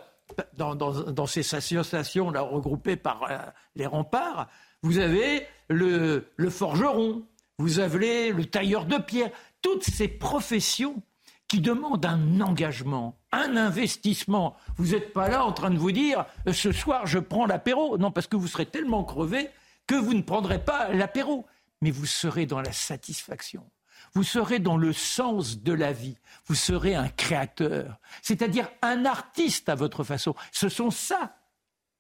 [0.53, 3.39] dans, ces associations là, regroupées par euh,
[3.77, 4.51] les remparts,
[4.83, 7.27] vous avez le, le forgeron,
[7.57, 9.31] vous avez le tailleur de pierre,
[9.63, 11.03] toutes ces professions
[11.49, 14.55] qui demandent un engagement, un investissement.
[14.77, 17.97] Vous n'êtes pas là en train de vous dire euh, ce soir je prends l'apéro.
[17.97, 19.49] Non, parce que vous serez tellement crevé
[19.87, 21.47] que vous ne prendrez pas l'apéro
[21.81, 23.69] mais vous serez dans la satisfaction.
[24.15, 26.17] Vous serez dans le sens de la vie.
[26.47, 30.35] Vous serez un créateur, c'est-à-dire un artiste à votre façon.
[30.53, 31.37] Ce sont ça,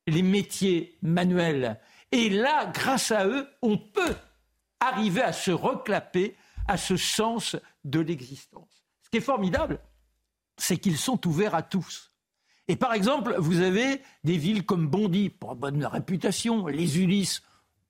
[0.06, 1.80] les métiers manuels.
[2.12, 4.16] Et là, grâce à eux, on peut
[4.80, 6.36] arriver à se reclaper
[6.68, 8.84] à ce sens de l'existence.
[9.02, 9.80] Ce qui est formidable,
[10.56, 12.12] c'est qu'ils sont ouverts à tous.
[12.68, 17.42] Et par exemple, vous avez des villes comme Bondy, pour bonne réputation, les Ulysses,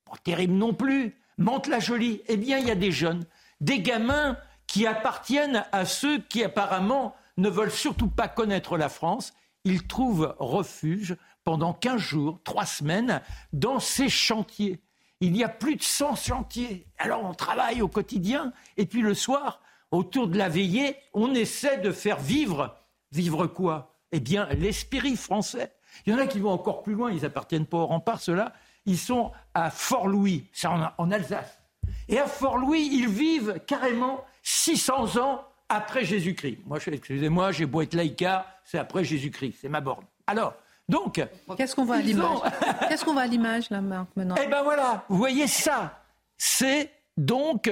[0.05, 3.25] pas terrible non plus, Mante-la-Jolie, eh bien, il y a des jeunes,
[3.61, 9.35] des gamins qui appartiennent à ceux qui apparemment ne veulent surtout pas connaître la France.
[9.65, 13.21] Ils trouvent refuge pendant 15 jours, 3 semaines,
[13.53, 14.81] dans ces chantiers.
[15.21, 16.87] Il y a plus de 100 chantiers.
[16.99, 19.61] Alors on travaille au quotidien et puis le soir,
[19.91, 22.77] autour de la veillée, on essaie de faire vivre.
[23.13, 23.95] Vivre quoi?
[24.13, 25.73] Eh bien, l'esprit français.
[26.05, 28.53] Il y en a qui vont encore plus loin, ils appartiennent pas au rempart, ceux-là.
[28.87, 31.61] Ils sont à Fort-Louis, c'est en Alsace.
[32.09, 36.59] Et à Fort-Louis, ils vivent carrément 600 ans après Jésus-Christ.
[36.67, 37.97] Moi, excusez-moi, j'ai beau être
[38.65, 40.05] c'est après Jésus-Christ, c'est ma borne.
[40.27, 40.55] Alors,
[40.89, 41.21] donc.
[41.57, 42.39] Qu'est-ce qu'on voit à l'image
[42.89, 46.03] Qu'est-ce qu'on voit à l'image, là, Marc, maintenant Eh ben voilà, vous voyez ça.
[46.39, 47.71] C'est donc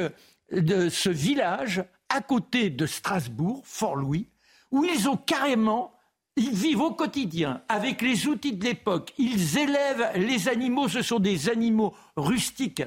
[0.50, 4.28] de ce village à côté de Strasbourg, Fort-Louis,
[4.70, 5.93] où ils ont carrément
[6.36, 9.12] ils vivent au quotidien avec les outils de l'époque.
[9.18, 10.88] Ils élèvent les animaux.
[10.88, 12.82] Ce sont des animaux rustiques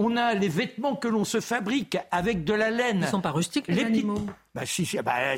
[0.00, 2.98] on a les vêtements que l'on se fabrique avec de la laine.
[2.98, 4.20] Ils ne sont pas rustiques, les, animaux
[4.54, 5.36] bah, si, bah,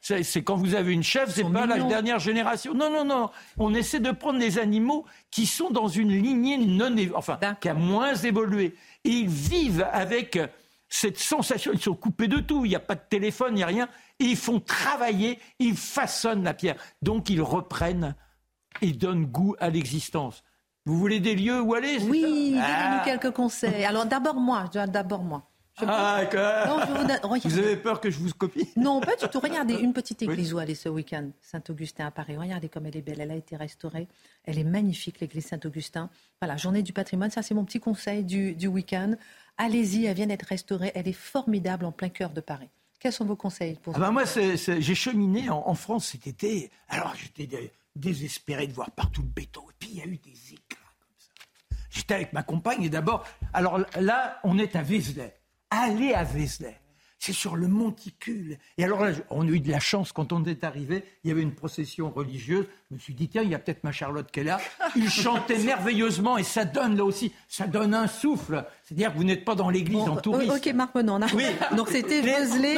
[0.00, 2.72] c'est quand vous avez une chèvre, c'est pas la dernière génération.
[2.72, 3.28] Non, non, non.
[3.58, 7.74] On essaie de prendre des animaux qui sont dans une lignée non, enfin, qui a
[7.74, 8.74] moins évolué.
[9.04, 10.38] Et ils vivent avec
[10.88, 11.72] cette sensation.
[11.74, 12.64] Ils sont coupés de tout.
[12.64, 13.88] Il n'y a pas de téléphone, il n'y a rien.
[14.22, 16.76] Ils font travailler, ils façonnent la pierre.
[17.02, 18.14] Donc ils reprennent
[18.80, 20.42] et donnent goût à l'existence.
[20.84, 23.02] Vous voulez des lieux où aller Oui, donnez-nous ah.
[23.04, 23.84] quelques conseils.
[23.84, 25.48] Alors d'abord moi, d'abord moi.
[25.78, 26.22] ah,
[26.66, 28.68] vous, vous, avez peur que je vous copie?
[28.76, 29.40] Non, pas du tout.
[29.40, 32.36] Regardez, une petite église où aller ce week-end, Saint-Augustin à Paris.
[32.36, 33.20] Regardez comme elle est belle.
[33.20, 34.06] Elle a été restaurée.
[34.44, 36.10] Elle est magnifique, l'église Saint-Augustin.
[36.40, 37.30] Voilà, journée du patrimoine.
[37.30, 39.14] Ça, c'est mon petit conseil du, du week-end.
[39.56, 40.92] Allez-y, elle vient d'être restaurée.
[40.94, 42.68] Elle est formidable en plein cœur de Paris.
[43.02, 46.70] Quels sont vos conseils pour ah ben Moi, j'ai cheminé en, en, France cet été.
[46.88, 49.62] Alors, j'étais désespéré de voir partout le béton.
[49.62, 50.32] Et puis, il y a eu des
[51.90, 55.34] J'étais avec ma compagne et d'abord, alors là, on est à Vézelay.
[55.68, 56.78] Allez à Vézelay
[57.22, 58.58] c'est sur le monticule.
[58.78, 61.30] Et alors là, on a eu de la chance quand on est arrivé, il y
[61.30, 62.66] avait une procession religieuse.
[62.92, 64.60] Je me suis dit, tiens, il y a peut-être ma Charlotte qui est là.
[64.96, 68.66] Il chantait merveilleusement et ça donne là aussi, ça donne un souffle.
[68.84, 70.52] C'est-à-dire que vous n'êtes pas dans l'église en touriste.
[70.52, 71.26] Ok, Marc Menon, on a...
[71.34, 71.46] oui.
[71.74, 72.76] Donc c'était Vézelay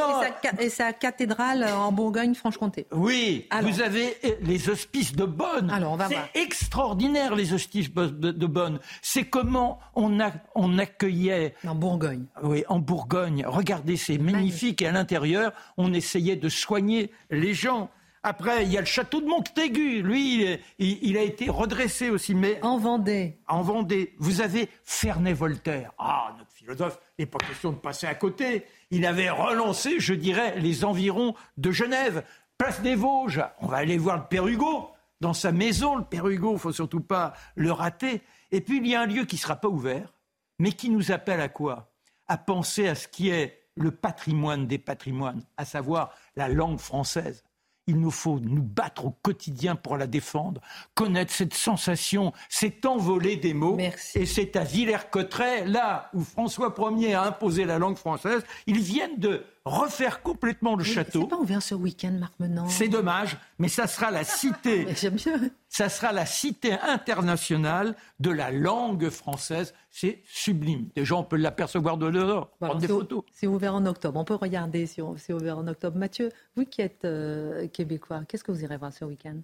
[0.61, 2.87] et, sa, cathédrale en Bourgogne-Franche-Comté.
[2.93, 5.69] Oui, vous avez eh, les hospices de Bonne.
[5.69, 8.79] Alors on va C'est extraordinaire les hospices de, Bonne.
[9.03, 11.57] C'est comment on, a, on accueillait.
[11.67, 12.27] En Bourgogne.
[12.45, 13.45] Oui, en Bourgogne.
[13.49, 14.81] Regardez ces magnifique.
[14.81, 17.91] Et à l'intérieur, on essayait de soigner les gens.
[18.27, 20.01] Après, il y a le château de Montaigu.
[20.03, 22.35] Lui, il, a été redressé aussi.
[22.35, 23.39] Mais en Vendée.
[23.47, 24.15] En Vendée.
[24.19, 25.93] Vous avez Ferney-Voltaire.
[25.99, 28.65] Ah, notre philosophe, il n'est pas question de passer à côté.
[28.91, 32.25] Il avait relancé, je dirais, les environs de Genève.
[32.57, 33.45] Place des Vosges.
[33.61, 34.89] On va aller voir le Père Hugo
[35.21, 35.97] dans sa maison.
[35.97, 38.23] Le Père Hugo, il faut surtout pas le rater.
[38.53, 40.15] Et puis, il y a un lieu qui ne sera pas ouvert,
[40.59, 41.93] mais qui nous appelle à quoi?
[42.27, 47.45] À penser à ce qui est le patrimoine des patrimoines, à savoir la langue française.
[47.87, 50.61] Il nous faut nous battre au quotidien pour la défendre,
[50.95, 53.77] connaître cette sensation, cet envolé des mots.
[54.15, 59.19] Et c'est à Villers-Cotterêts, là où François Ier a imposé la langue française, ils viennent
[59.19, 61.23] de refaire complètement le château.
[61.23, 62.69] C'est pas ouvert ce week-end, Marc Menant.
[62.69, 64.87] C'est dommage, mais ça sera la cité.
[64.95, 65.41] J'aime bien.
[65.69, 69.75] Ça sera la cité internationale de la langue française.
[69.91, 70.89] C'est sublime.
[70.95, 73.25] Déjà, on peut l'apercevoir de dehors, prendre des photos.
[73.33, 74.21] C'est ouvert en octobre.
[74.21, 75.97] On peut regarder si c'est ouvert en octobre.
[75.97, 79.37] Mathieu, vous qui êtes euh, québécois, qu'est-ce que vous irez voir ce week-end?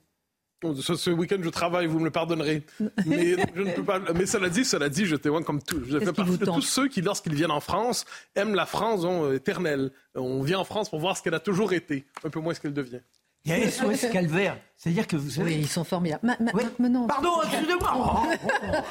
[0.63, 2.65] Ce, week-end, je travaille, vous me le pardonnerez.
[3.07, 3.99] Mais je ne peux pas.
[4.15, 5.81] Mais cela dit, cela dit, je témoigne comme tout.
[5.87, 8.05] Je fais partie de tous ceux qui, lorsqu'ils viennent en France,
[8.35, 9.91] aiment la France euh, éternelle.
[10.15, 12.61] On vient en France pour voir ce qu'elle a toujours été, un peu moins ce
[12.61, 13.01] qu'elle devient.
[13.45, 14.59] Il y a SOS Calvaire.
[14.77, 15.57] C'est-à-dire que vous savez.
[15.57, 16.37] Oui, ils sont formidables.
[17.09, 18.23] Pardon, excusez-moi.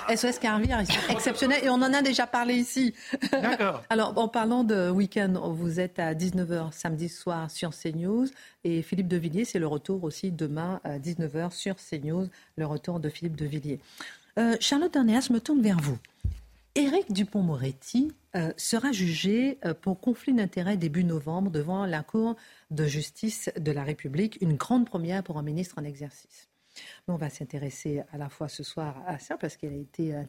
[0.15, 2.93] SOS Calvaire, ils sont exceptionnels et on en a déjà parlé ici.
[3.31, 3.83] D'accord.
[3.89, 8.27] Alors, en parlant de week-end, vous êtes à 19h samedi soir sur CNews
[8.63, 12.99] et Philippe de Villiers, c'est le retour aussi demain à 19h sur CNews, le retour
[12.99, 13.79] de Philippe de Villiers.
[14.37, 15.97] Euh, Charlotte Dernéas, je me tourne vers vous.
[16.75, 22.35] Éric Dupont-Moretti euh, sera jugé euh, pour conflit d'intérêts début novembre devant la Cour
[22.69, 26.47] de justice de la République, une grande première pour un ministre en exercice.
[27.07, 30.23] on va s'intéresser à la fois ce soir à ça, parce qu'il a été, euh,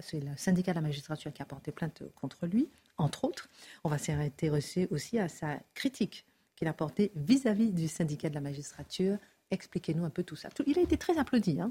[0.00, 3.48] c'est le syndicat de la magistrature qui a porté plainte contre lui, entre autres.
[3.84, 8.42] On va s'intéresser aussi à sa critique qu'il a portée vis-à-vis du syndicat de la
[8.42, 9.16] magistrature
[9.54, 10.48] Expliquez-nous un peu tout ça.
[10.66, 11.60] Il a été très applaudi.
[11.60, 11.70] Hein,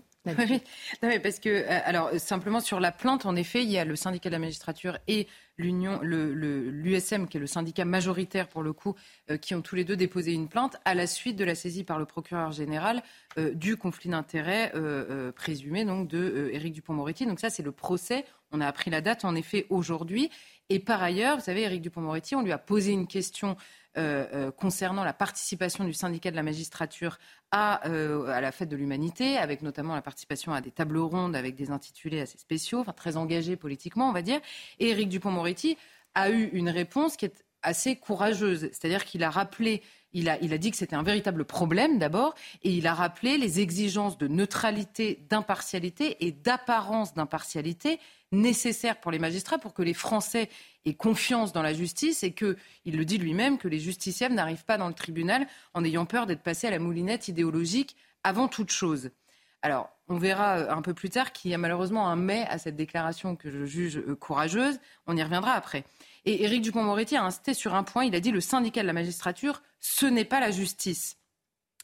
[1.03, 3.97] oui, parce que, euh, alors, simplement sur la plainte, en effet, il y a le
[3.97, 5.27] syndicat de la magistrature et
[5.57, 8.95] l'Union, l'USM, qui est le syndicat majoritaire pour le coup,
[9.29, 11.83] euh, qui ont tous les deux déposé une plainte à la suite de la saisie
[11.83, 13.03] par le procureur général
[13.37, 14.71] euh, du conflit d'intérêts
[15.35, 17.25] présumé donc de Éric Dupont-Moretti.
[17.25, 18.23] Donc ça, c'est le procès.
[18.53, 20.29] On a appris la date, en effet, aujourd'hui.
[20.69, 23.57] Et par ailleurs, vous savez, Éric Dupont-Moretti, on lui a posé une question
[23.95, 27.19] euh, euh, concernant la participation du syndicat de la magistrature
[27.51, 31.35] à, euh, à la fête de l'humanité, avec notamment la participation à des tables rondes
[31.35, 34.39] avec des intitulés assez spéciaux, enfin très engagés politiquement, on va dire.
[34.79, 35.77] Et Éric Dupont-Moretti
[36.15, 39.83] a eu une réponse qui est assez courageuse, c'est-à-dire qu'il a rappelé
[40.13, 44.17] il a, dit que c'était un véritable problème d'abord, et il a rappelé les exigences
[44.17, 47.99] de neutralité, d'impartialité et d'apparence d'impartialité
[48.31, 50.49] nécessaires pour les magistrats pour que les Français
[50.85, 54.65] aient confiance dans la justice et que, il le dit lui-même, que les justiciables n'arrivent
[54.65, 58.71] pas dans le tribunal en ayant peur d'être passés à la moulinette idéologique avant toute
[58.71, 59.11] chose.
[59.61, 62.57] Alors, on verra euh, un peu plus tard qu'il y a malheureusement un mais à
[62.57, 64.79] cette déclaration que je juge euh, courageuse.
[65.07, 65.85] On y reviendra après.
[66.25, 68.03] Et Éric Dupont-Moretti a insisté sur un point.
[68.03, 71.17] Il a dit le syndicat de la magistrature, ce n'est pas la justice.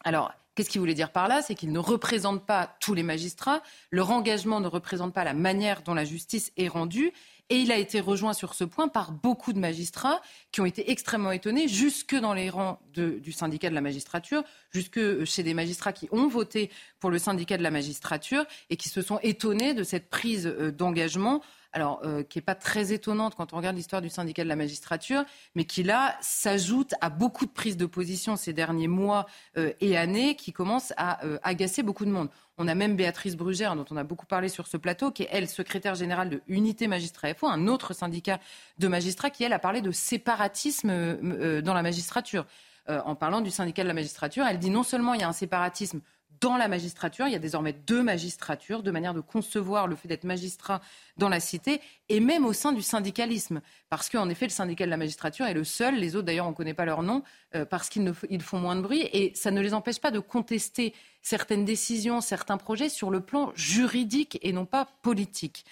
[0.03, 1.41] Alors, Qu'est-ce qu'il voulait dire par là?
[1.41, 5.83] C'est qu'il ne représente pas tous les magistrats, leur engagement ne représente pas la manière
[5.83, 7.13] dont la justice est rendue,
[7.49, 10.21] et il a été rejoint sur ce point par beaucoup de magistrats
[10.51, 15.23] qui ont été extrêmement étonnés, jusque dans les rangs du syndicat de la magistrature, jusque
[15.25, 16.69] chez des magistrats qui ont voté
[16.99, 20.71] pour le syndicat de la magistrature et qui se sont étonnés de cette prise euh,
[20.71, 21.41] d'engagement
[21.73, 24.55] alors euh, qui n'est pas très étonnante quand on regarde l'histoire du syndicat de la
[24.55, 25.23] magistrature,
[25.55, 29.97] mais qui là s'ajoute à beaucoup de prises de position ces derniers mois euh, et
[29.97, 32.29] années qui commencent à euh, agacer beaucoup de monde.
[32.57, 35.29] On a même Béatrice Brugère, dont on a beaucoup parlé sur ce plateau, qui est,
[35.31, 38.39] elle, secrétaire générale de Unité Magistrat FO, un autre syndicat
[38.79, 42.45] de magistrats, qui, elle, a parlé de séparatisme dans la magistrature.
[42.87, 45.33] en parlant du syndicat de la magistrature, elle dit non seulement il y a un
[45.33, 46.01] séparatisme
[46.41, 47.27] dans la magistrature.
[47.27, 50.81] Il y a désormais deux magistratures, deux manières de concevoir le fait d'être magistrat
[51.17, 53.61] dans la cité, et même au sein du syndicalisme.
[53.89, 56.51] Parce qu'en effet, le syndicat de la magistrature est le seul, les autres d'ailleurs, on
[56.51, 57.23] ne connaît pas leur nom,
[57.55, 60.93] euh, parce qu'ils font moins de bruit, et ça ne les empêche pas de contester
[61.21, 65.65] certaines décisions, certains projets sur le plan juridique et non pas politique.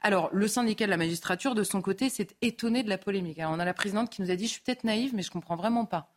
[0.00, 3.38] Alors, le syndicat de la magistrature, de son côté, s'est étonné de la polémique.
[3.38, 5.28] Alors, on a la présidente qui nous a dit, je suis peut-être naïve, mais je
[5.28, 6.13] ne comprends vraiment pas.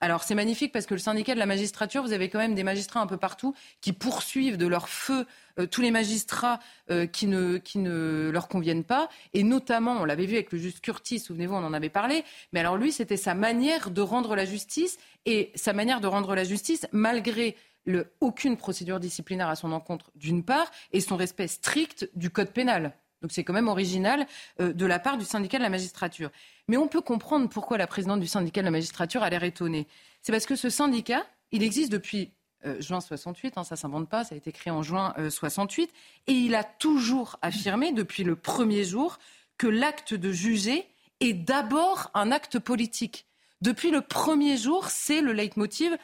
[0.00, 2.62] Alors c'est magnifique parce que le syndicat de la magistrature, vous avez quand même des
[2.62, 5.26] magistrats un peu partout qui poursuivent de leur feu
[5.58, 9.08] euh, tous les magistrats euh, qui, ne, qui ne leur conviennent pas.
[9.34, 12.24] Et notamment, on l'avait vu avec le juge Curtis, souvenez-vous, on en avait parlé.
[12.52, 16.36] Mais alors lui, c'était sa manière de rendre la justice et sa manière de rendre
[16.36, 21.48] la justice malgré le, aucune procédure disciplinaire à son encontre, d'une part, et son respect
[21.48, 22.94] strict du code pénal.
[23.22, 24.26] Donc c'est quand même original
[24.60, 26.30] euh, de la part du syndicat de la magistrature.
[26.68, 29.86] Mais on peut comprendre pourquoi la présidente du syndicat de la magistrature a l'air étonnée.
[30.22, 32.32] C'est parce que ce syndicat, il existe depuis
[32.66, 35.84] euh, juin 68, hein, ça ne s'invente pas, ça a été créé en juin 68,
[35.84, 39.18] euh, et il a toujours affirmé depuis le premier jour
[39.58, 40.86] que l'acte de juger
[41.20, 43.26] est d'abord un acte politique.
[43.60, 45.96] Depuis le premier jour, c'est le leitmotiv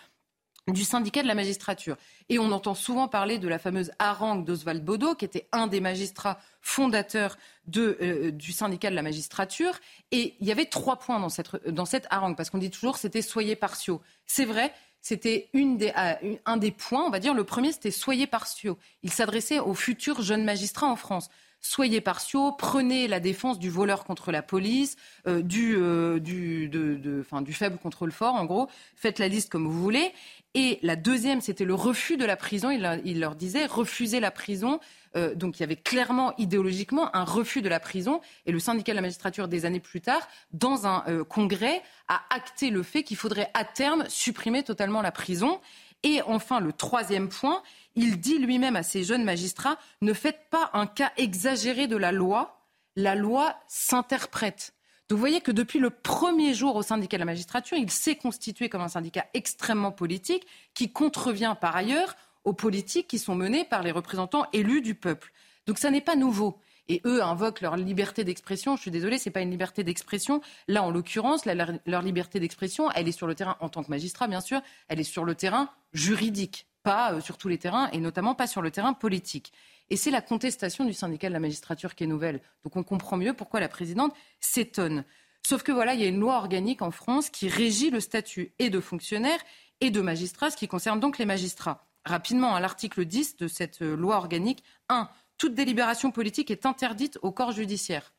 [0.72, 1.96] du syndicat de la magistrature.
[2.28, 5.80] Et on entend souvent parler de la fameuse harangue d'Oswald Bodo, qui était un des
[5.80, 7.36] magistrats fondateurs
[7.66, 9.78] de, euh, du syndicat de la magistrature.
[10.10, 12.96] Et il y avait trois points dans cette, dans cette harangue, parce qu'on dit toujours
[12.96, 14.00] c'était soyez partiaux.
[14.26, 17.34] C'est vrai, c'était une des, euh, un des points, on va dire.
[17.34, 18.78] Le premier, c'était soyez partiaux.
[19.02, 21.28] Il s'adressait aux futurs jeunes magistrats en France
[21.64, 24.96] soyez partiaux, prenez la défense du voleur contre la police,
[25.26, 25.76] euh, du,
[26.20, 28.68] du, de, de, du faible contre le fort, en gros.
[28.94, 30.12] Faites la liste comme vous voulez.
[30.56, 32.70] Et la deuxième, c'était le refus de la prison.
[32.70, 34.78] Il, leur disait refuser la prison.
[35.16, 38.20] Euh, donc il y avait clairement idéologiquement un refus de la prison.
[38.46, 42.22] Et le syndicat de la magistrature, des années plus tard, dans un euh, congrès, a
[42.30, 45.60] acté le fait qu'il faudrait à terme supprimer totalement la prison.
[46.04, 47.62] Et enfin, le troisième point,
[47.96, 52.12] il dit lui-même à ces jeunes magistrats ne faites pas un cas exagéré de la
[52.12, 52.60] loi.
[52.94, 54.74] La loi s'interprète.
[55.08, 58.16] Donc vous voyez que depuis le premier jour au syndicat de la magistrature, il s'est
[58.16, 63.64] constitué comme un syndicat extrêmement politique qui contrevient par ailleurs aux politiques qui sont menées
[63.64, 65.32] par les représentants élus du peuple.
[65.66, 66.58] Donc ça n'est pas nouveau.
[66.88, 68.76] Et eux invoquent leur liberté d'expression.
[68.76, 70.40] Je suis désolée, ce n'est pas une liberté d'expression.
[70.68, 74.28] Là, en l'occurrence, leur liberté d'expression, elle est sur le terrain en tant que magistrat,
[74.28, 77.98] bien sûr, elle est sur le terrain juridique, pas euh, sur tous les terrains, et
[77.98, 79.52] notamment pas sur le terrain politique.
[79.90, 82.40] Et c'est la contestation du syndicat de la magistrature qui est nouvelle.
[82.64, 85.04] Donc on comprend mieux pourquoi la présidente s'étonne.
[85.46, 88.52] Sauf que voilà, il y a une loi organique en France qui régit le statut
[88.58, 89.38] et de fonctionnaire
[89.80, 91.86] et de magistrat, ce qui concerne donc les magistrats.
[92.06, 95.08] Rapidement, à l'article 10 de cette euh, loi organique, 1.
[95.38, 98.12] Toute délibération politique est interdite au corps judiciaire.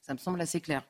[0.00, 0.86] Ça me semble assez clair.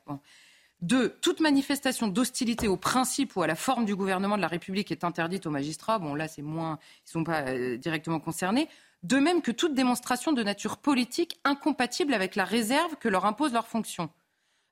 [0.81, 4.91] Deux, toute manifestation d'hostilité au principe ou à la forme du gouvernement de la République
[4.91, 5.99] est interdite aux magistrats.
[5.99, 8.67] Bon, là, c'est moins, ils ne sont pas euh, directement concernés
[9.03, 13.53] de même que toute démonstration de nature politique incompatible avec la réserve que leur impose
[13.53, 14.09] leur fonction.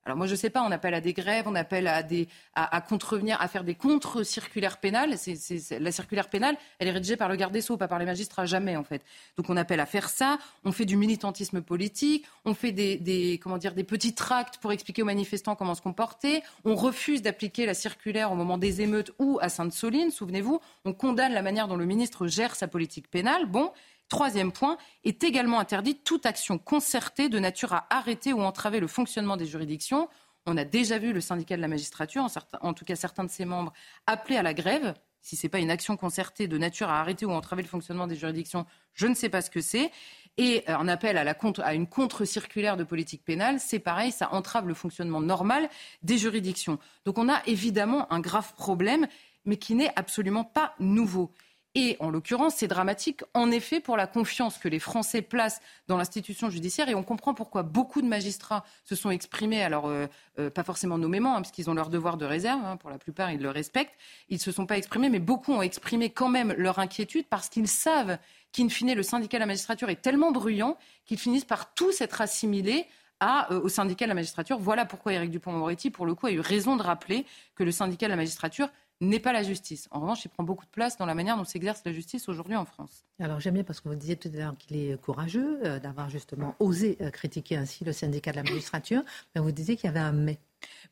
[0.03, 2.27] Alors moi je ne sais pas, on appelle à des grèves, on appelle à, des,
[2.55, 5.17] à, contrevenir, à faire des contre-circulaires pénales.
[5.17, 8.05] C'est, la circulaire pénale, elle est rédigée par le garde des Sceaux, pas par les
[8.05, 9.03] magistrats, jamais en fait.
[9.37, 13.39] Donc on appelle à faire ça, on fait du militantisme politique, on fait des, des
[13.41, 17.67] comment dire, des petits tracts pour expliquer aux manifestants comment se comporter, on refuse d'appliquer
[17.67, 21.77] la circulaire au moment des émeutes ou à Sainte-Soline, souvenez-vous, on condamne la manière dont
[21.77, 23.45] le ministre gère sa politique pénale.
[23.45, 23.71] Bon,
[24.11, 28.87] Troisième point, est également interdite toute action concertée de nature à arrêter ou entraver le
[28.87, 30.09] fonctionnement des juridictions.
[30.45, 32.27] On a déjà vu le syndicat de la magistrature,
[32.59, 33.71] en, tout cas certains de ses membres,
[34.07, 34.95] appeler à la grève.
[35.21, 38.05] Si ce n'est pas une action concertée de nature à arrêter ou entraver le fonctionnement
[38.05, 39.91] des juridictions, je ne sais pas ce que c'est.
[40.35, 41.33] Et un appel à,
[41.63, 45.69] à une contre-circulaire de politique pénale, c'est pareil, ça entrave le fonctionnement normal
[46.03, 46.79] des juridictions.
[47.05, 49.07] Donc on a évidemment un grave problème,
[49.45, 51.31] mais qui n'est absolument pas nouveau.
[51.73, 55.95] Et en l'occurrence, c'est dramatique, en effet, pour la confiance que les Français placent dans
[55.95, 56.89] l'institution judiciaire.
[56.89, 60.07] Et on comprend pourquoi beaucoup de magistrats se sont exprimés, alors euh,
[60.37, 62.97] euh, pas forcément nommément, hein, parce qu'ils ont leur devoir de réserve, hein, pour la
[62.97, 63.95] plupart, ils le respectent.
[64.27, 67.47] Ils ne se sont pas exprimés, mais beaucoup ont exprimé quand même leur inquiétude parce
[67.47, 68.17] qu'ils savent
[68.51, 72.19] qu'in fine, le syndicat de la magistrature est tellement bruyant qu'ils finissent par tous être
[72.19, 72.85] assimilés
[73.21, 74.57] à, euh, au syndicat de la magistrature.
[74.59, 78.07] Voilà pourquoi Éric Dupont-Moretti, pour le coup, a eu raison de rappeler que le syndicat
[78.07, 78.67] de la magistrature
[79.01, 79.87] n'est pas la justice.
[79.91, 82.55] En revanche, il prend beaucoup de place dans la manière dont s'exerce la justice aujourd'hui
[82.55, 83.03] en France.
[83.19, 86.09] Alors j'aime bien parce que vous disiez tout à l'heure qu'il est courageux euh, d'avoir
[86.09, 89.01] justement osé euh, critiquer ainsi le syndicat de la magistrature,
[89.35, 90.39] mais vous disiez qu'il y avait un mais.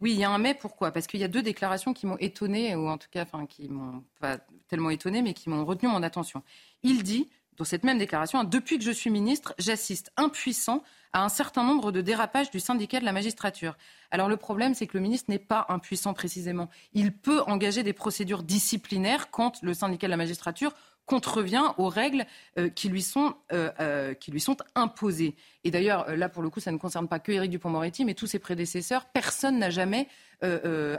[0.02, 0.56] Oui, il y a un mais.
[0.56, 0.92] Pourquoi?
[0.92, 3.70] Parce qu'il y a deux déclarations qui m'ont étonné, ou en tout cas, enfin, qui
[3.70, 6.42] m'ont pas tellement étonné, mais qui m'ont retenu mon attention.
[6.82, 10.82] Il dit, dans cette même déclaration, depuis que je suis ministre, j'assiste impuissant
[11.14, 13.78] à un certain nombre de dérapages du syndicat de la magistrature.
[14.12, 16.70] Alors le problème, c'est que le ministre n'est pas impuissant précisément.
[16.94, 20.74] Il peut engager des procédures disciplinaires quand le syndicat de la magistrature
[21.10, 22.26] contrevient aux règles
[22.60, 25.36] euh, qui, lui sont, euh, euh, qui lui sont imposées.
[25.64, 28.28] Et d'ailleurs, là, pour le coup, ça ne concerne pas que Éric Dupond-Moretti, mais tous
[28.28, 29.06] ses prédécesseurs.
[29.06, 30.08] Personne n'a jamais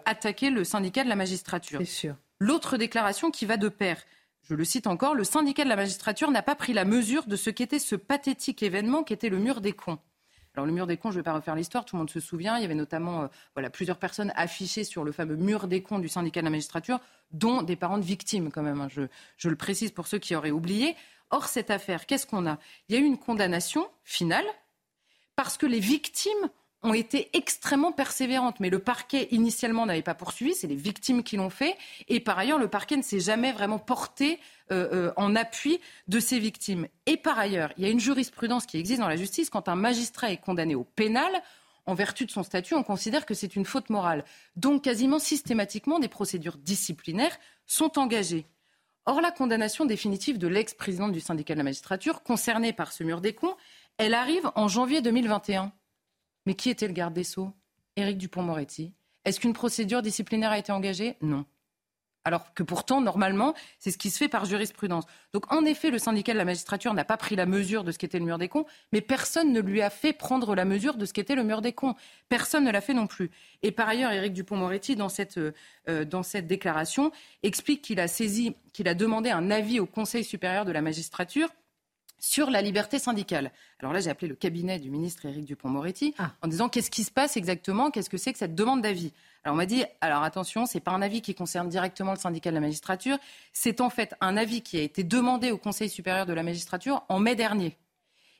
[0.05, 1.81] attaqué le syndicat de la magistrature.
[1.81, 2.17] C'est sûr.
[2.41, 4.03] L'autre déclaration qui va de pair,
[4.43, 7.37] je le cite encore, le syndicat de la magistrature n'a pas pris la mesure de
[7.37, 9.99] ce qu'était ce pathétique événement qu'était le mur des cons.
[10.55, 12.19] Alors le mur des cons, je ne vais pas refaire l'histoire, tout le monde se
[12.19, 15.83] souvient, il y avait notamment euh, voilà, plusieurs personnes affichées sur le fameux mur des
[15.83, 16.99] cons du syndicat de la magistrature,
[17.31, 18.89] dont des parents de victimes quand même, hein.
[18.91, 19.03] je,
[19.37, 20.97] je le précise pour ceux qui auraient oublié.
[21.31, 22.59] Or, cette affaire, qu'est-ce qu'on a?
[22.89, 24.45] Il y a eu une condamnation finale
[25.37, 26.51] parce que les victimes
[26.83, 28.61] ont été extrêmement persévérantes.
[28.61, 30.55] Mais le parquet, initialement, n'avait pas poursuivi.
[30.55, 31.77] C'est les victimes qui l'ont fait.
[32.09, 34.39] Et par ailleurs, le parquet ne s'est jamais vraiment porté
[34.73, 36.89] euh, euh, en appui de ces victimes.
[37.07, 39.51] Et par ailleurs, il y a une jurisprudence qui existe dans la justice.
[39.51, 41.31] Quand un magistrat est condamné au pénal,
[41.87, 44.25] en vertu de son statut, on considère que c'est une faute morale.
[44.57, 48.47] Donc, quasiment systématiquement, des procédures disciplinaires sont engagées.
[49.07, 53.21] Or, la condamnation définitive de l'ex-président du syndicat de la magistrature, concerné par ce mur
[53.21, 53.57] des cons,
[53.99, 55.73] elle arrive en janvier 2021.
[56.47, 57.53] Mais qui était le garde des Sceaux?
[57.97, 58.93] Éric Dupont-Moretti.
[59.25, 61.17] Est-ce qu'une procédure disciplinaire a été engagée?
[61.21, 61.45] Non.
[62.25, 65.05] Alors que pourtant, normalement, c'est ce qui se fait par jurisprudence.
[65.33, 67.99] Donc, en effet, le syndicat de la magistrature n'a pas pris la mesure de ce
[67.99, 71.07] qu'était le mur des cons, mais personne ne lui a fait prendre la mesure de
[71.07, 71.95] ce qu'était le mur des cons.
[72.29, 73.31] Personne ne l'a fait non plus.
[73.63, 77.11] Et par ailleurs, Éric Dupont-Moretti, dans cette, euh, dans cette déclaration,
[77.43, 81.49] explique qu'il a saisi, qu'il a demandé un avis au Conseil supérieur de la magistrature
[82.21, 83.51] sur la liberté syndicale.
[83.81, 86.33] Alors là, j'ai appelé le cabinet du ministre Éric Dupont-Moretti ah.
[86.43, 89.13] en disant qu'est-ce qui se passe exactement, qu'est-ce que c'est que cette demande d'avis?
[89.43, 92.51] Alors on m'a dit, alors attention, c'est pas un avis qui concerne directement le syndicat
[92.51, 93.19] de la magistrature,
[93.53, 97.03] c'est en fait un avis qui a été demandé au Conseil supérieur de la magistrature
[97.09, 97.77] en mai dernier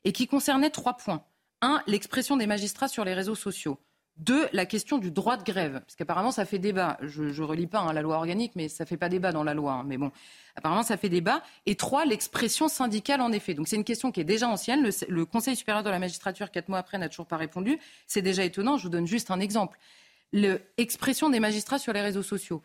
[0.05, 1.25] et qui concernait trois points.
[1.63, 3.79] Un, l'expression des magistrats sur les réseaux sociaux.
[4.21, 6.99] Deux, la question du droit de grève, parce qu'apparemment ça fait débat.
[7.01, 9.55] Je ne relis pas hein, la loi organique, mais ça fait pas débat dans la
[9.55, 9.73] loi.
[9.73, 9.85] Hein.
[9.87, 10.13] mais bon,
[10.57, 11.43] apparemment ça fait débat.
[11.65, 13.55] Et trois, l'expression syndicale en effet.
[13.55, 14.87] Donc c'est une question qui est déjà ancienne.
[15.09, 17.79] Le, Conseil supérieur de la magistrature, quatre mois après, n'a toujours pas répondu.
[18.07, 18.77] C'est déjà étonnant.
[18.77, 19.79] Je vous donne juste un exemple.
[20.35, 22.63] L'expression des magistrats sur les réseaux sociaux.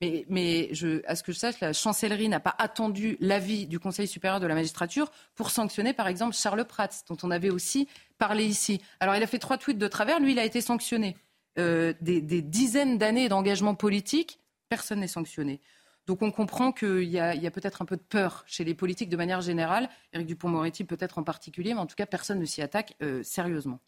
[0.00, 0.70] Mais,
[1.06, 4.46] à ce que je sache, la chancellerie n'a pas attendu l'avis du Conseil supérieur de
[4.46, 7.88] la magistrature pour sanctionner, par exemple, Charles Prats, dont on avait aussi
[8.18, 8.80] parlé ici.
[9.00, 10.20] Alors, il a fait trois tweets de travers.
[10.20, 11.16] Lui, il a été sanctionné.
[11.58, 15.60] Euh, des, dizaines d'années d'engagement politique, personne n'est sanctionné.
[16.06, 19.16] Donc on comprend qu'il y a, peut-être un peu de peur chez les politiques de
[19.16, 22.94] manière générale, Éric Dupont-Moretti peut-être en particulier, mais en tout cas personne ne s'y attaque
[23.02, 23.80] euh, sérieusement.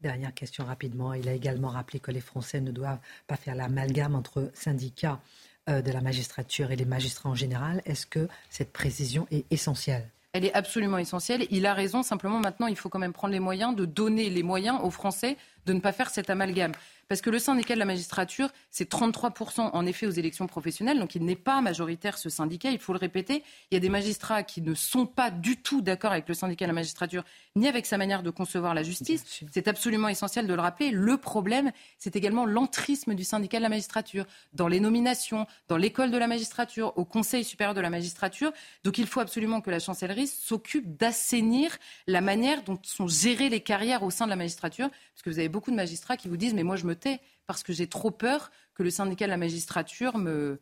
[0.00, 1.14] Dernière question rapidement.
[1.14, 5.20] Il a également rappelé que les Français ne doivent pas faire l'amalgame entre syndicats
[5.68, 7.80] euh, de la magistrature et les magistrats en général.
[7.86, 10.10] Est-ce que cette précision est essentielle?
[10.34, 11.46] Elle est absolument essentielle.
[11.50, 12.02] Il a raison.
[12.02, 15.38] Simplement, maintenant, il faut quand même prendre les moyens de donner les moyens aux Français
[15.66, 16.72] de ne pas faire cet amalgame.
[17.08, 21.14] Parce que le syndicat de la magistrature, c'est 33% en effet aux élections professionnelles, donc
[21.14, 23.42] il n'est pas majoritaire ce syndicat, il faut le répéter.
[23.70, 26.64] Il y a des magistrats qui ne sont pas du tout d'accord avec le syndicat
[26.64, 27.24] de la magistrature,
[27.56, 29.44] ni avec sa manière de concevoir la justice.
[29.52, 30.90] C'est absolument essentiel de le rappeler.
[30.90, 36.10] Le problème, c'est également l'entrisme du syndicat de la magistrature, dans les nominations, dans l'école
[36.10, 38.52] de la magistrature, au Conseil supérieur de la magistrature.
[38.82, 43.60] Donc il faut absolument que la chancellerie s'occupe d'assainir la manière dont sont gérées les
[43.60, 46.36] carrières au sein de la magistrature, parce que vous avez beaucoup de magistrats qui vous
[46.36, 46.96] disent, mais moi je me
[47.46, 50.60] parce que j'ai trop peur que le syndicat de la magistrature me,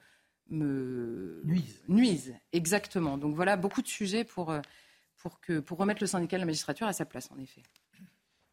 [0.51, 1.81] me nuise.
[1.89, 2.35] nuise.
[2.53, 3.17] Exactement.
[3.17, 4.61] Donc voilà, beaucoup de sujets pour, euh,
[5.17, 7.63] pour, que, pour remettre le syndicat de la magistrature à sa place, en effet.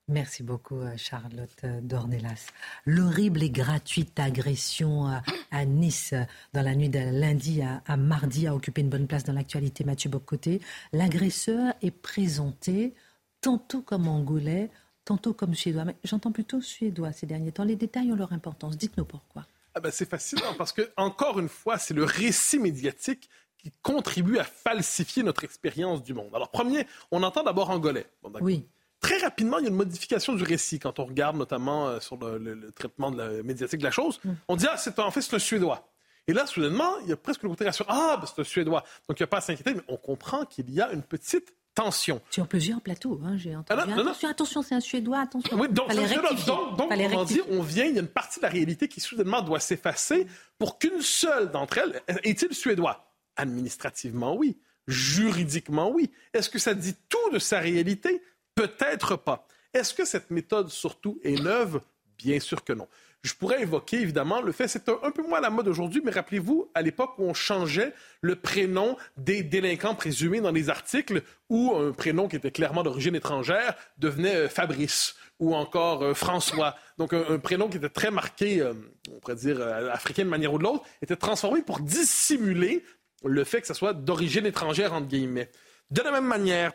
[0.08, 2.48] Merci beaucoup, euh, Charlotte euh, Dornelas.
[2.86, 5.08] L'horrible et gratuite agression
[5.52, 6.14] à Nice
[6.54, 9.84] dans la nuit de lundi à, mardi a occupé une bonne place dans l'actualité.
[9.84, 10.62] Mathieu Bocoté,
[10.94, 12.94] l'agresseur est présenté
[13.42, 14.70] tantôt comme angolais,
[15.10, 15.86] tantôt comme suédois.
[15.86, 17.64] Mais j'entends plutôt suédois ces derniers temps.
[17.64, 18.78] Les détails ont leur importance.
[18.78, 19.48] Dites-nous pourquoi.
[19.74, 24.38] Ah ben c'est fascinant parce que, encore une fois, c'est le récit médiatique qui contribue
[24.38, 26.30] à falsifier notre expérience du monde.
[26.34, 28.06] Alors, premier, on entend d'abord angolais.
[28.42, 28.66] oui.
[29.00, 32.18] Très rapidement, il y a une modification du récit quand on regarde notamment euh, sur
[32.18, 34.20] le, traitement de la médiatique de la chose.
[34.26, 34.32] Mm.
[34.50, 35.90] On dit, ah, c'est, en fait, c'est un Suédois.
[36.28, 38.84] Et là, soudainement, il y a presque une côté Ah, ben, c'est un Suédois.
[39.08, 41.54] Donc, il n'y a pas à s'inquiéter, mais on comprend qu'il y a une petite
[41.76, 42.22] tension.
[42.30, 43.82] Sur plusieurs plateaux, hein, j'ai entendu.
[43.86, 45.58] Ah attention, attention, c'est un Suédois, attention.
[45.58, 48.52] Oui, donc, donc, donc on dit, on vient, il y a une partie de la
[48.52, 53.14] réalité qui soudainement doit s'effacer pour qu'une seule d'entre elles, est-il Suédois?
[53.36, 54.58] Administrativement, oui.
[54.88, 56.12] Juridiquement, oui.
[56.34, 58.22] Est-ce que ça dit tout de sa réalité?
[58.56, 59.48] Peut-être pas.
[59.74, 61.80] Est-ce que cette méthode, surtout, est neuve?
[62.18, 62.88] Bien sûr que non.
[63.22, 66.72] Je pourrais évoquer évidemment le fait, c'est un, peu moins la mode aujourd'hui, mais rappelez-vous,
[66.74, 71.92] à l'époque où on changeait le prénom des délinquants présumés dans les articles, où un
[71.92, 76.78] prénom qui était clairement d'origine étrangère devenait euh, Fabrice ou encore euh, François.
[76.98, 78.74] Donc un, prénom qui était très marqué, euh,
[79.12, 79.62] on pourrait dire
[79.92, 82.86] africain de manière ou de l'autre, était transformé pour dissimuler
[83.26, 85.52] le fait que ce soit d'origine étrangère, entre guillemets.
[85.92, 86.72] De la même manière,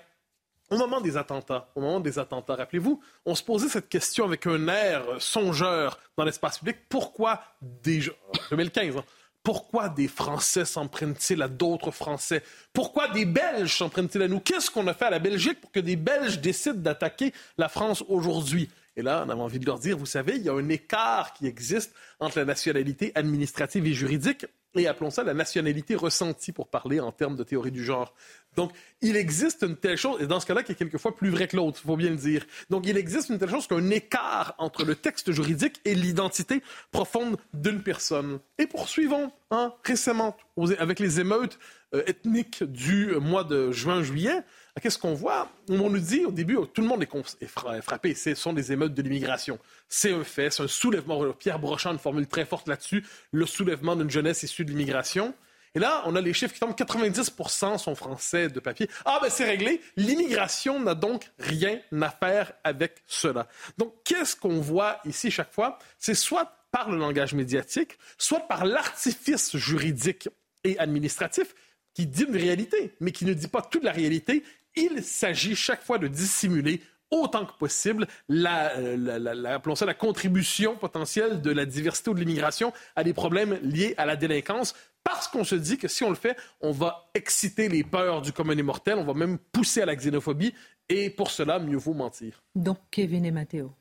[0.70, 4.46] au moment des attentats, au moment des attentats, rappelez-vous, on se posait cette question avec
[4.46, 6.78] un air songeur dans l'espace public.
[6.88, 8.02] Pourquoi des
[8.50, 9.04] 2015 hein,
[9.44, 12.42] pourquoi des Français s'en prennent-ils à d'autres Français?
[12.72, 14.40] Pourquoi des Belges s'en prennent-ils à nous?
[14.40, 18.02] Qu'est-ce qu'on a fait à la Belgique pour que des Belges décident d'attaquer la France
[18.08, 18.70] aujourd'hui?
[18.96, 21.34] Et là, on avait envie de leur dire, vous savez, il y a un écart
[21.34, 24.46] qui existe entre la nationalité administrative et juridique
[24.76, 28.14] et appelons ça la nationalité ressentie pour parler en termes de théorie du genre.
[28.56, 31.48] Donc, il existe une telle chose, et dans ce cas-là, qui est quelquefois plus vrai
[31.48, 32.46] que l'autre, il faut bien le dire.
[32.70, 36.62] Donc, il existe une telle chose qu'un écart entre le texte juridique et l'identité
[36.92, 38.38] profonde d'une personne.
[38.58, 40.36] Et poursuivons, hein, récemment,
[40.78, 41.58] avec les émeutes
[41.94, 44.42] euh, ethniques du mois de juin-juillet,
[44.80, 45.50] qu'est-ce qu'on voit?
[45.68, 47.46] On nous dit au début, tout le monde est,
[47.82, 49.58] frappé, ce sont des émeutes de l'immigration.
[49.88, 51.32] C'est un fait, c'est un soulèvement.
[51.32, 55.34] Pierre Brochant une formule très forte là-dessus, le soulèvement d'une jeunesse issue de l'immigration.
[55.76, 58.88] Et là, on a les chiffres qui tombent, 90% sont français de papier.
[59.04, 63.48] Ah ben c'est réglé, l'immigration n'a donc rien à faire avec cela.
[63.76, 65.78] Donc qu'est-ce qu'on voit ici chaque fois?
[65.98, 70.28] C'est soit par le langage médiatique, soit par l'artifice juridique
[70.62, 71.54] et administratif
[71.94, 74.42] qui dit une réalité, mais qui ne dit pas toute la réalité.
[74.76, 80.76] Il s'agit chaque fois de dissimuler autant que possible la, euh, la, la, la, contribution
[80.76, 85.28] potentielle de la diversité ou de l'immigration à des problèmes liés à la délinquance parce
[85.28, 88.56] qu'on se dit que si on le fait, on va exciter les peurs du commun
[88.56, 90.54] immortel, on va même pousser à la xénophobie,
[90.88, 92.42] et pour cela, mieux vaut mentir.
[92.54, 93.72] Donc, Kevin et Matteo.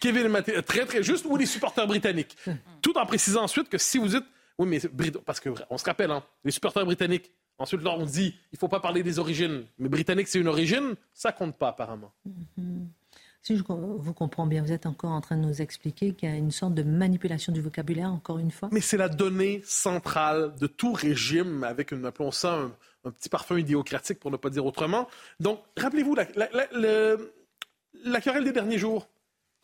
[0.00, 2.36] Kevin et Matteo, très très juste, ou les supporters britanniques.
[2.82, 4.24] Tout en précisant ensuite que si vous dites,
[4.58, 4.80] oui, mais
[5.24, 7.30] parce qu'on se rappelle, hein, les supporters britanniques,
[7.62, 10.48] ensuite là on dit, il ne faut pas parler des origines, mais britannique c'est une
[10.48, 12.12] origine, ça compte pas apparemment.
[12.28, 12.86] Mm-hmm.
[13.42, 16.32] Si je vous comprends bien, vous êtes encore en train de nous expliquer qu'il y
[16.32, 18.68] a une sorte de manipulation du vocabulaire, encore une fois.
[18.70, 22.70] Mais c'est la donnée centrale de tout régime, avec, une, appelons ça,
[23.04, 25.08] un, petit parfum idéocratique, pour ne pas dire autrement.
[25.40, 26.28] Donc, rappelez-vous la,
[28.04, 29.08] la, querelle des derniers jours.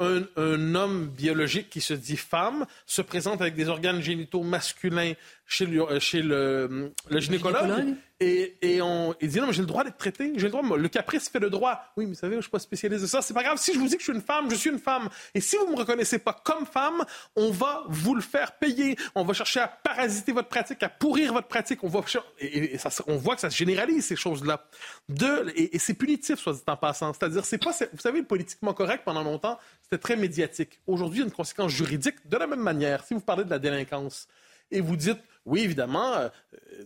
[0.01, 5.15] Un, homme biologique qui se dit femme se présente avec des organes génitaux masculins
[5.47, 7.97] chez le, chez le, le gynécologue.
[8.21, 10.33] Et, et, on il dit non, mais j'ai le droit d'être traité.
[10.37, 10.77] J'ai le droit.
[10.77, 11.85] Le caprice fait le droit.
[11.97, 13.23] Oui, mais vous savez, je suis pas spécialiste de ça.
[13.23, 13.59] C'est pas grave.
[13.59, 15.09] Si je vous dis que je suis une femme, je suis une femme.
[15.35, 17.05] Et si vous me reconnaissez pas comme femme,
[17.37, 18.97] on va vous le faire payer.
[19.15, 21.85] On va chercher à parasiter votre pratique, à pourrir votre pratique.
[21.85, 22.01] On va
[22.41, 24.67] et, ça, on voit que ça se généralise ces choses-là.
[25.09, 27.13] De et, c'est punitif, soit dit en passant.
[27.13, 27.71] C'est-à-dire, c'est pas.
[27.93, 30.81] Vous savez, politiquement correct pendant longtemps, c'était très médiatique.
[30.89, 33.05] Aujourd'hui, il y a une conséquence juridique de la même manière.
[33.05, 34.27] Si vous parlez de la délinquance
[34.71, 36.29] et vous dites oui, évidemment, euh,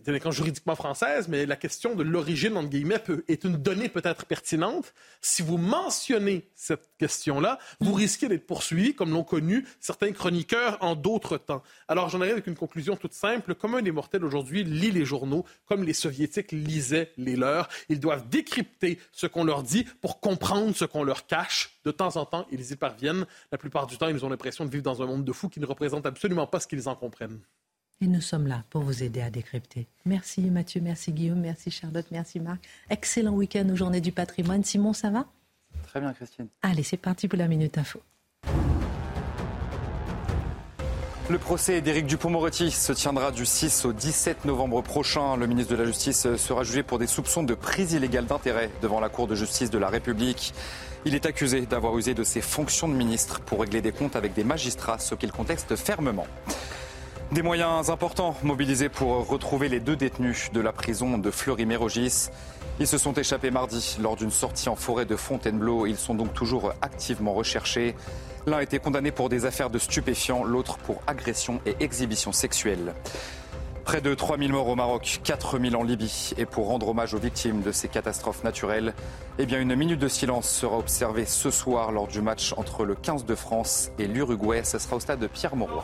[0.05, 4.93] délinquance juridiquement française, mais la question de l'origine, entre guillemets, est une donnée peut-être pertinente.
[5.21, 10.95] Si vous mentionnez cette question-là, vous risquez d'être poursuivi, comme l'ont connu certains chroniqueurs en
[10.95, 11.61] d'autres temps.
[11.89, 13.53] Alors, j'en arrive avec une conclusion toute simple.
[13.53, 17.99] Comme un des mortels aujourd'hui lit les journaux, comme les Soviétiques lisaient les leurs, ils
[17.99, 21.79] doivent décrypter ce qu'on leur dit pour comprendre ce qu'on leur cache.
[21.83, 23.25] De temps en temps, ils y parviennent.
[23.51, 25.59] La plupart du temps, ils ont l'impression de vivre dans un monde de fous qui
[25.59, 27.41] ne représente absolument pas ce qu'ils en comprennent.
[28.01, 29.87] Et nous sommes là pour vous aider à décrypter.
[30.05, 32.59] Merci Mathieu, merci Guillaume, merci Charlotte, merci Marc.
[32.89, 34.63] Excellent week-end aux Journées du patrimoine.
[34.63, 35.25] Simon, ça va?
[35.87, 36.47] Très bien, Christine.
[36.61, 38.01] Allez, c'est parti pour la Minute Info.
[41.29, 45.37] Le procès d'Éric Dupont-Moretti se tiendra du 6 au 17 novembre prochain.
[45.37, 48.99] Le ministre de la Justice sera jugé pour des soupçons de prise illégale d'intérêt devant
[48.99, 50.53] la Cour de justice de la République.
[51.05, 54.33] Il est accusé d'avoir usé de ses fonctions de ministre pour régler des comptes avec
[54.33, 56.27] des magistrats, ce qu'il conteste fermement.
[57.33, 62.29] Des moyens importants mobilisés pour retrouver les deux détenus de la prison de Fleury-Mérogis.
[62.79, 65.87] Ils se sont échappés mardi lors d'une sortie en forêt de Fontainebleau.
[65.87, 67.95] Ils sont donc toujours activement recherchés.
[68.45, 72.93] L'un a été condamné pour des affaires de stupéfiants, l'autre pour agression et exhibition sexuelle.
[73.83, 76.33] Près de 3000 morts au Maroc, 4000 en Libye.
[76.37, 78.93] Et pour rendre hommage aux victimes de ces catastrophes naturelles,
[79.39, 83.25] eh une minute de silence sera observée ce soir lors du match entre le 15
[83.25, 84.63] de France et l'Uruguay.
[84.63, 85.83] Ce sera au stade de Pierre-Mauroy.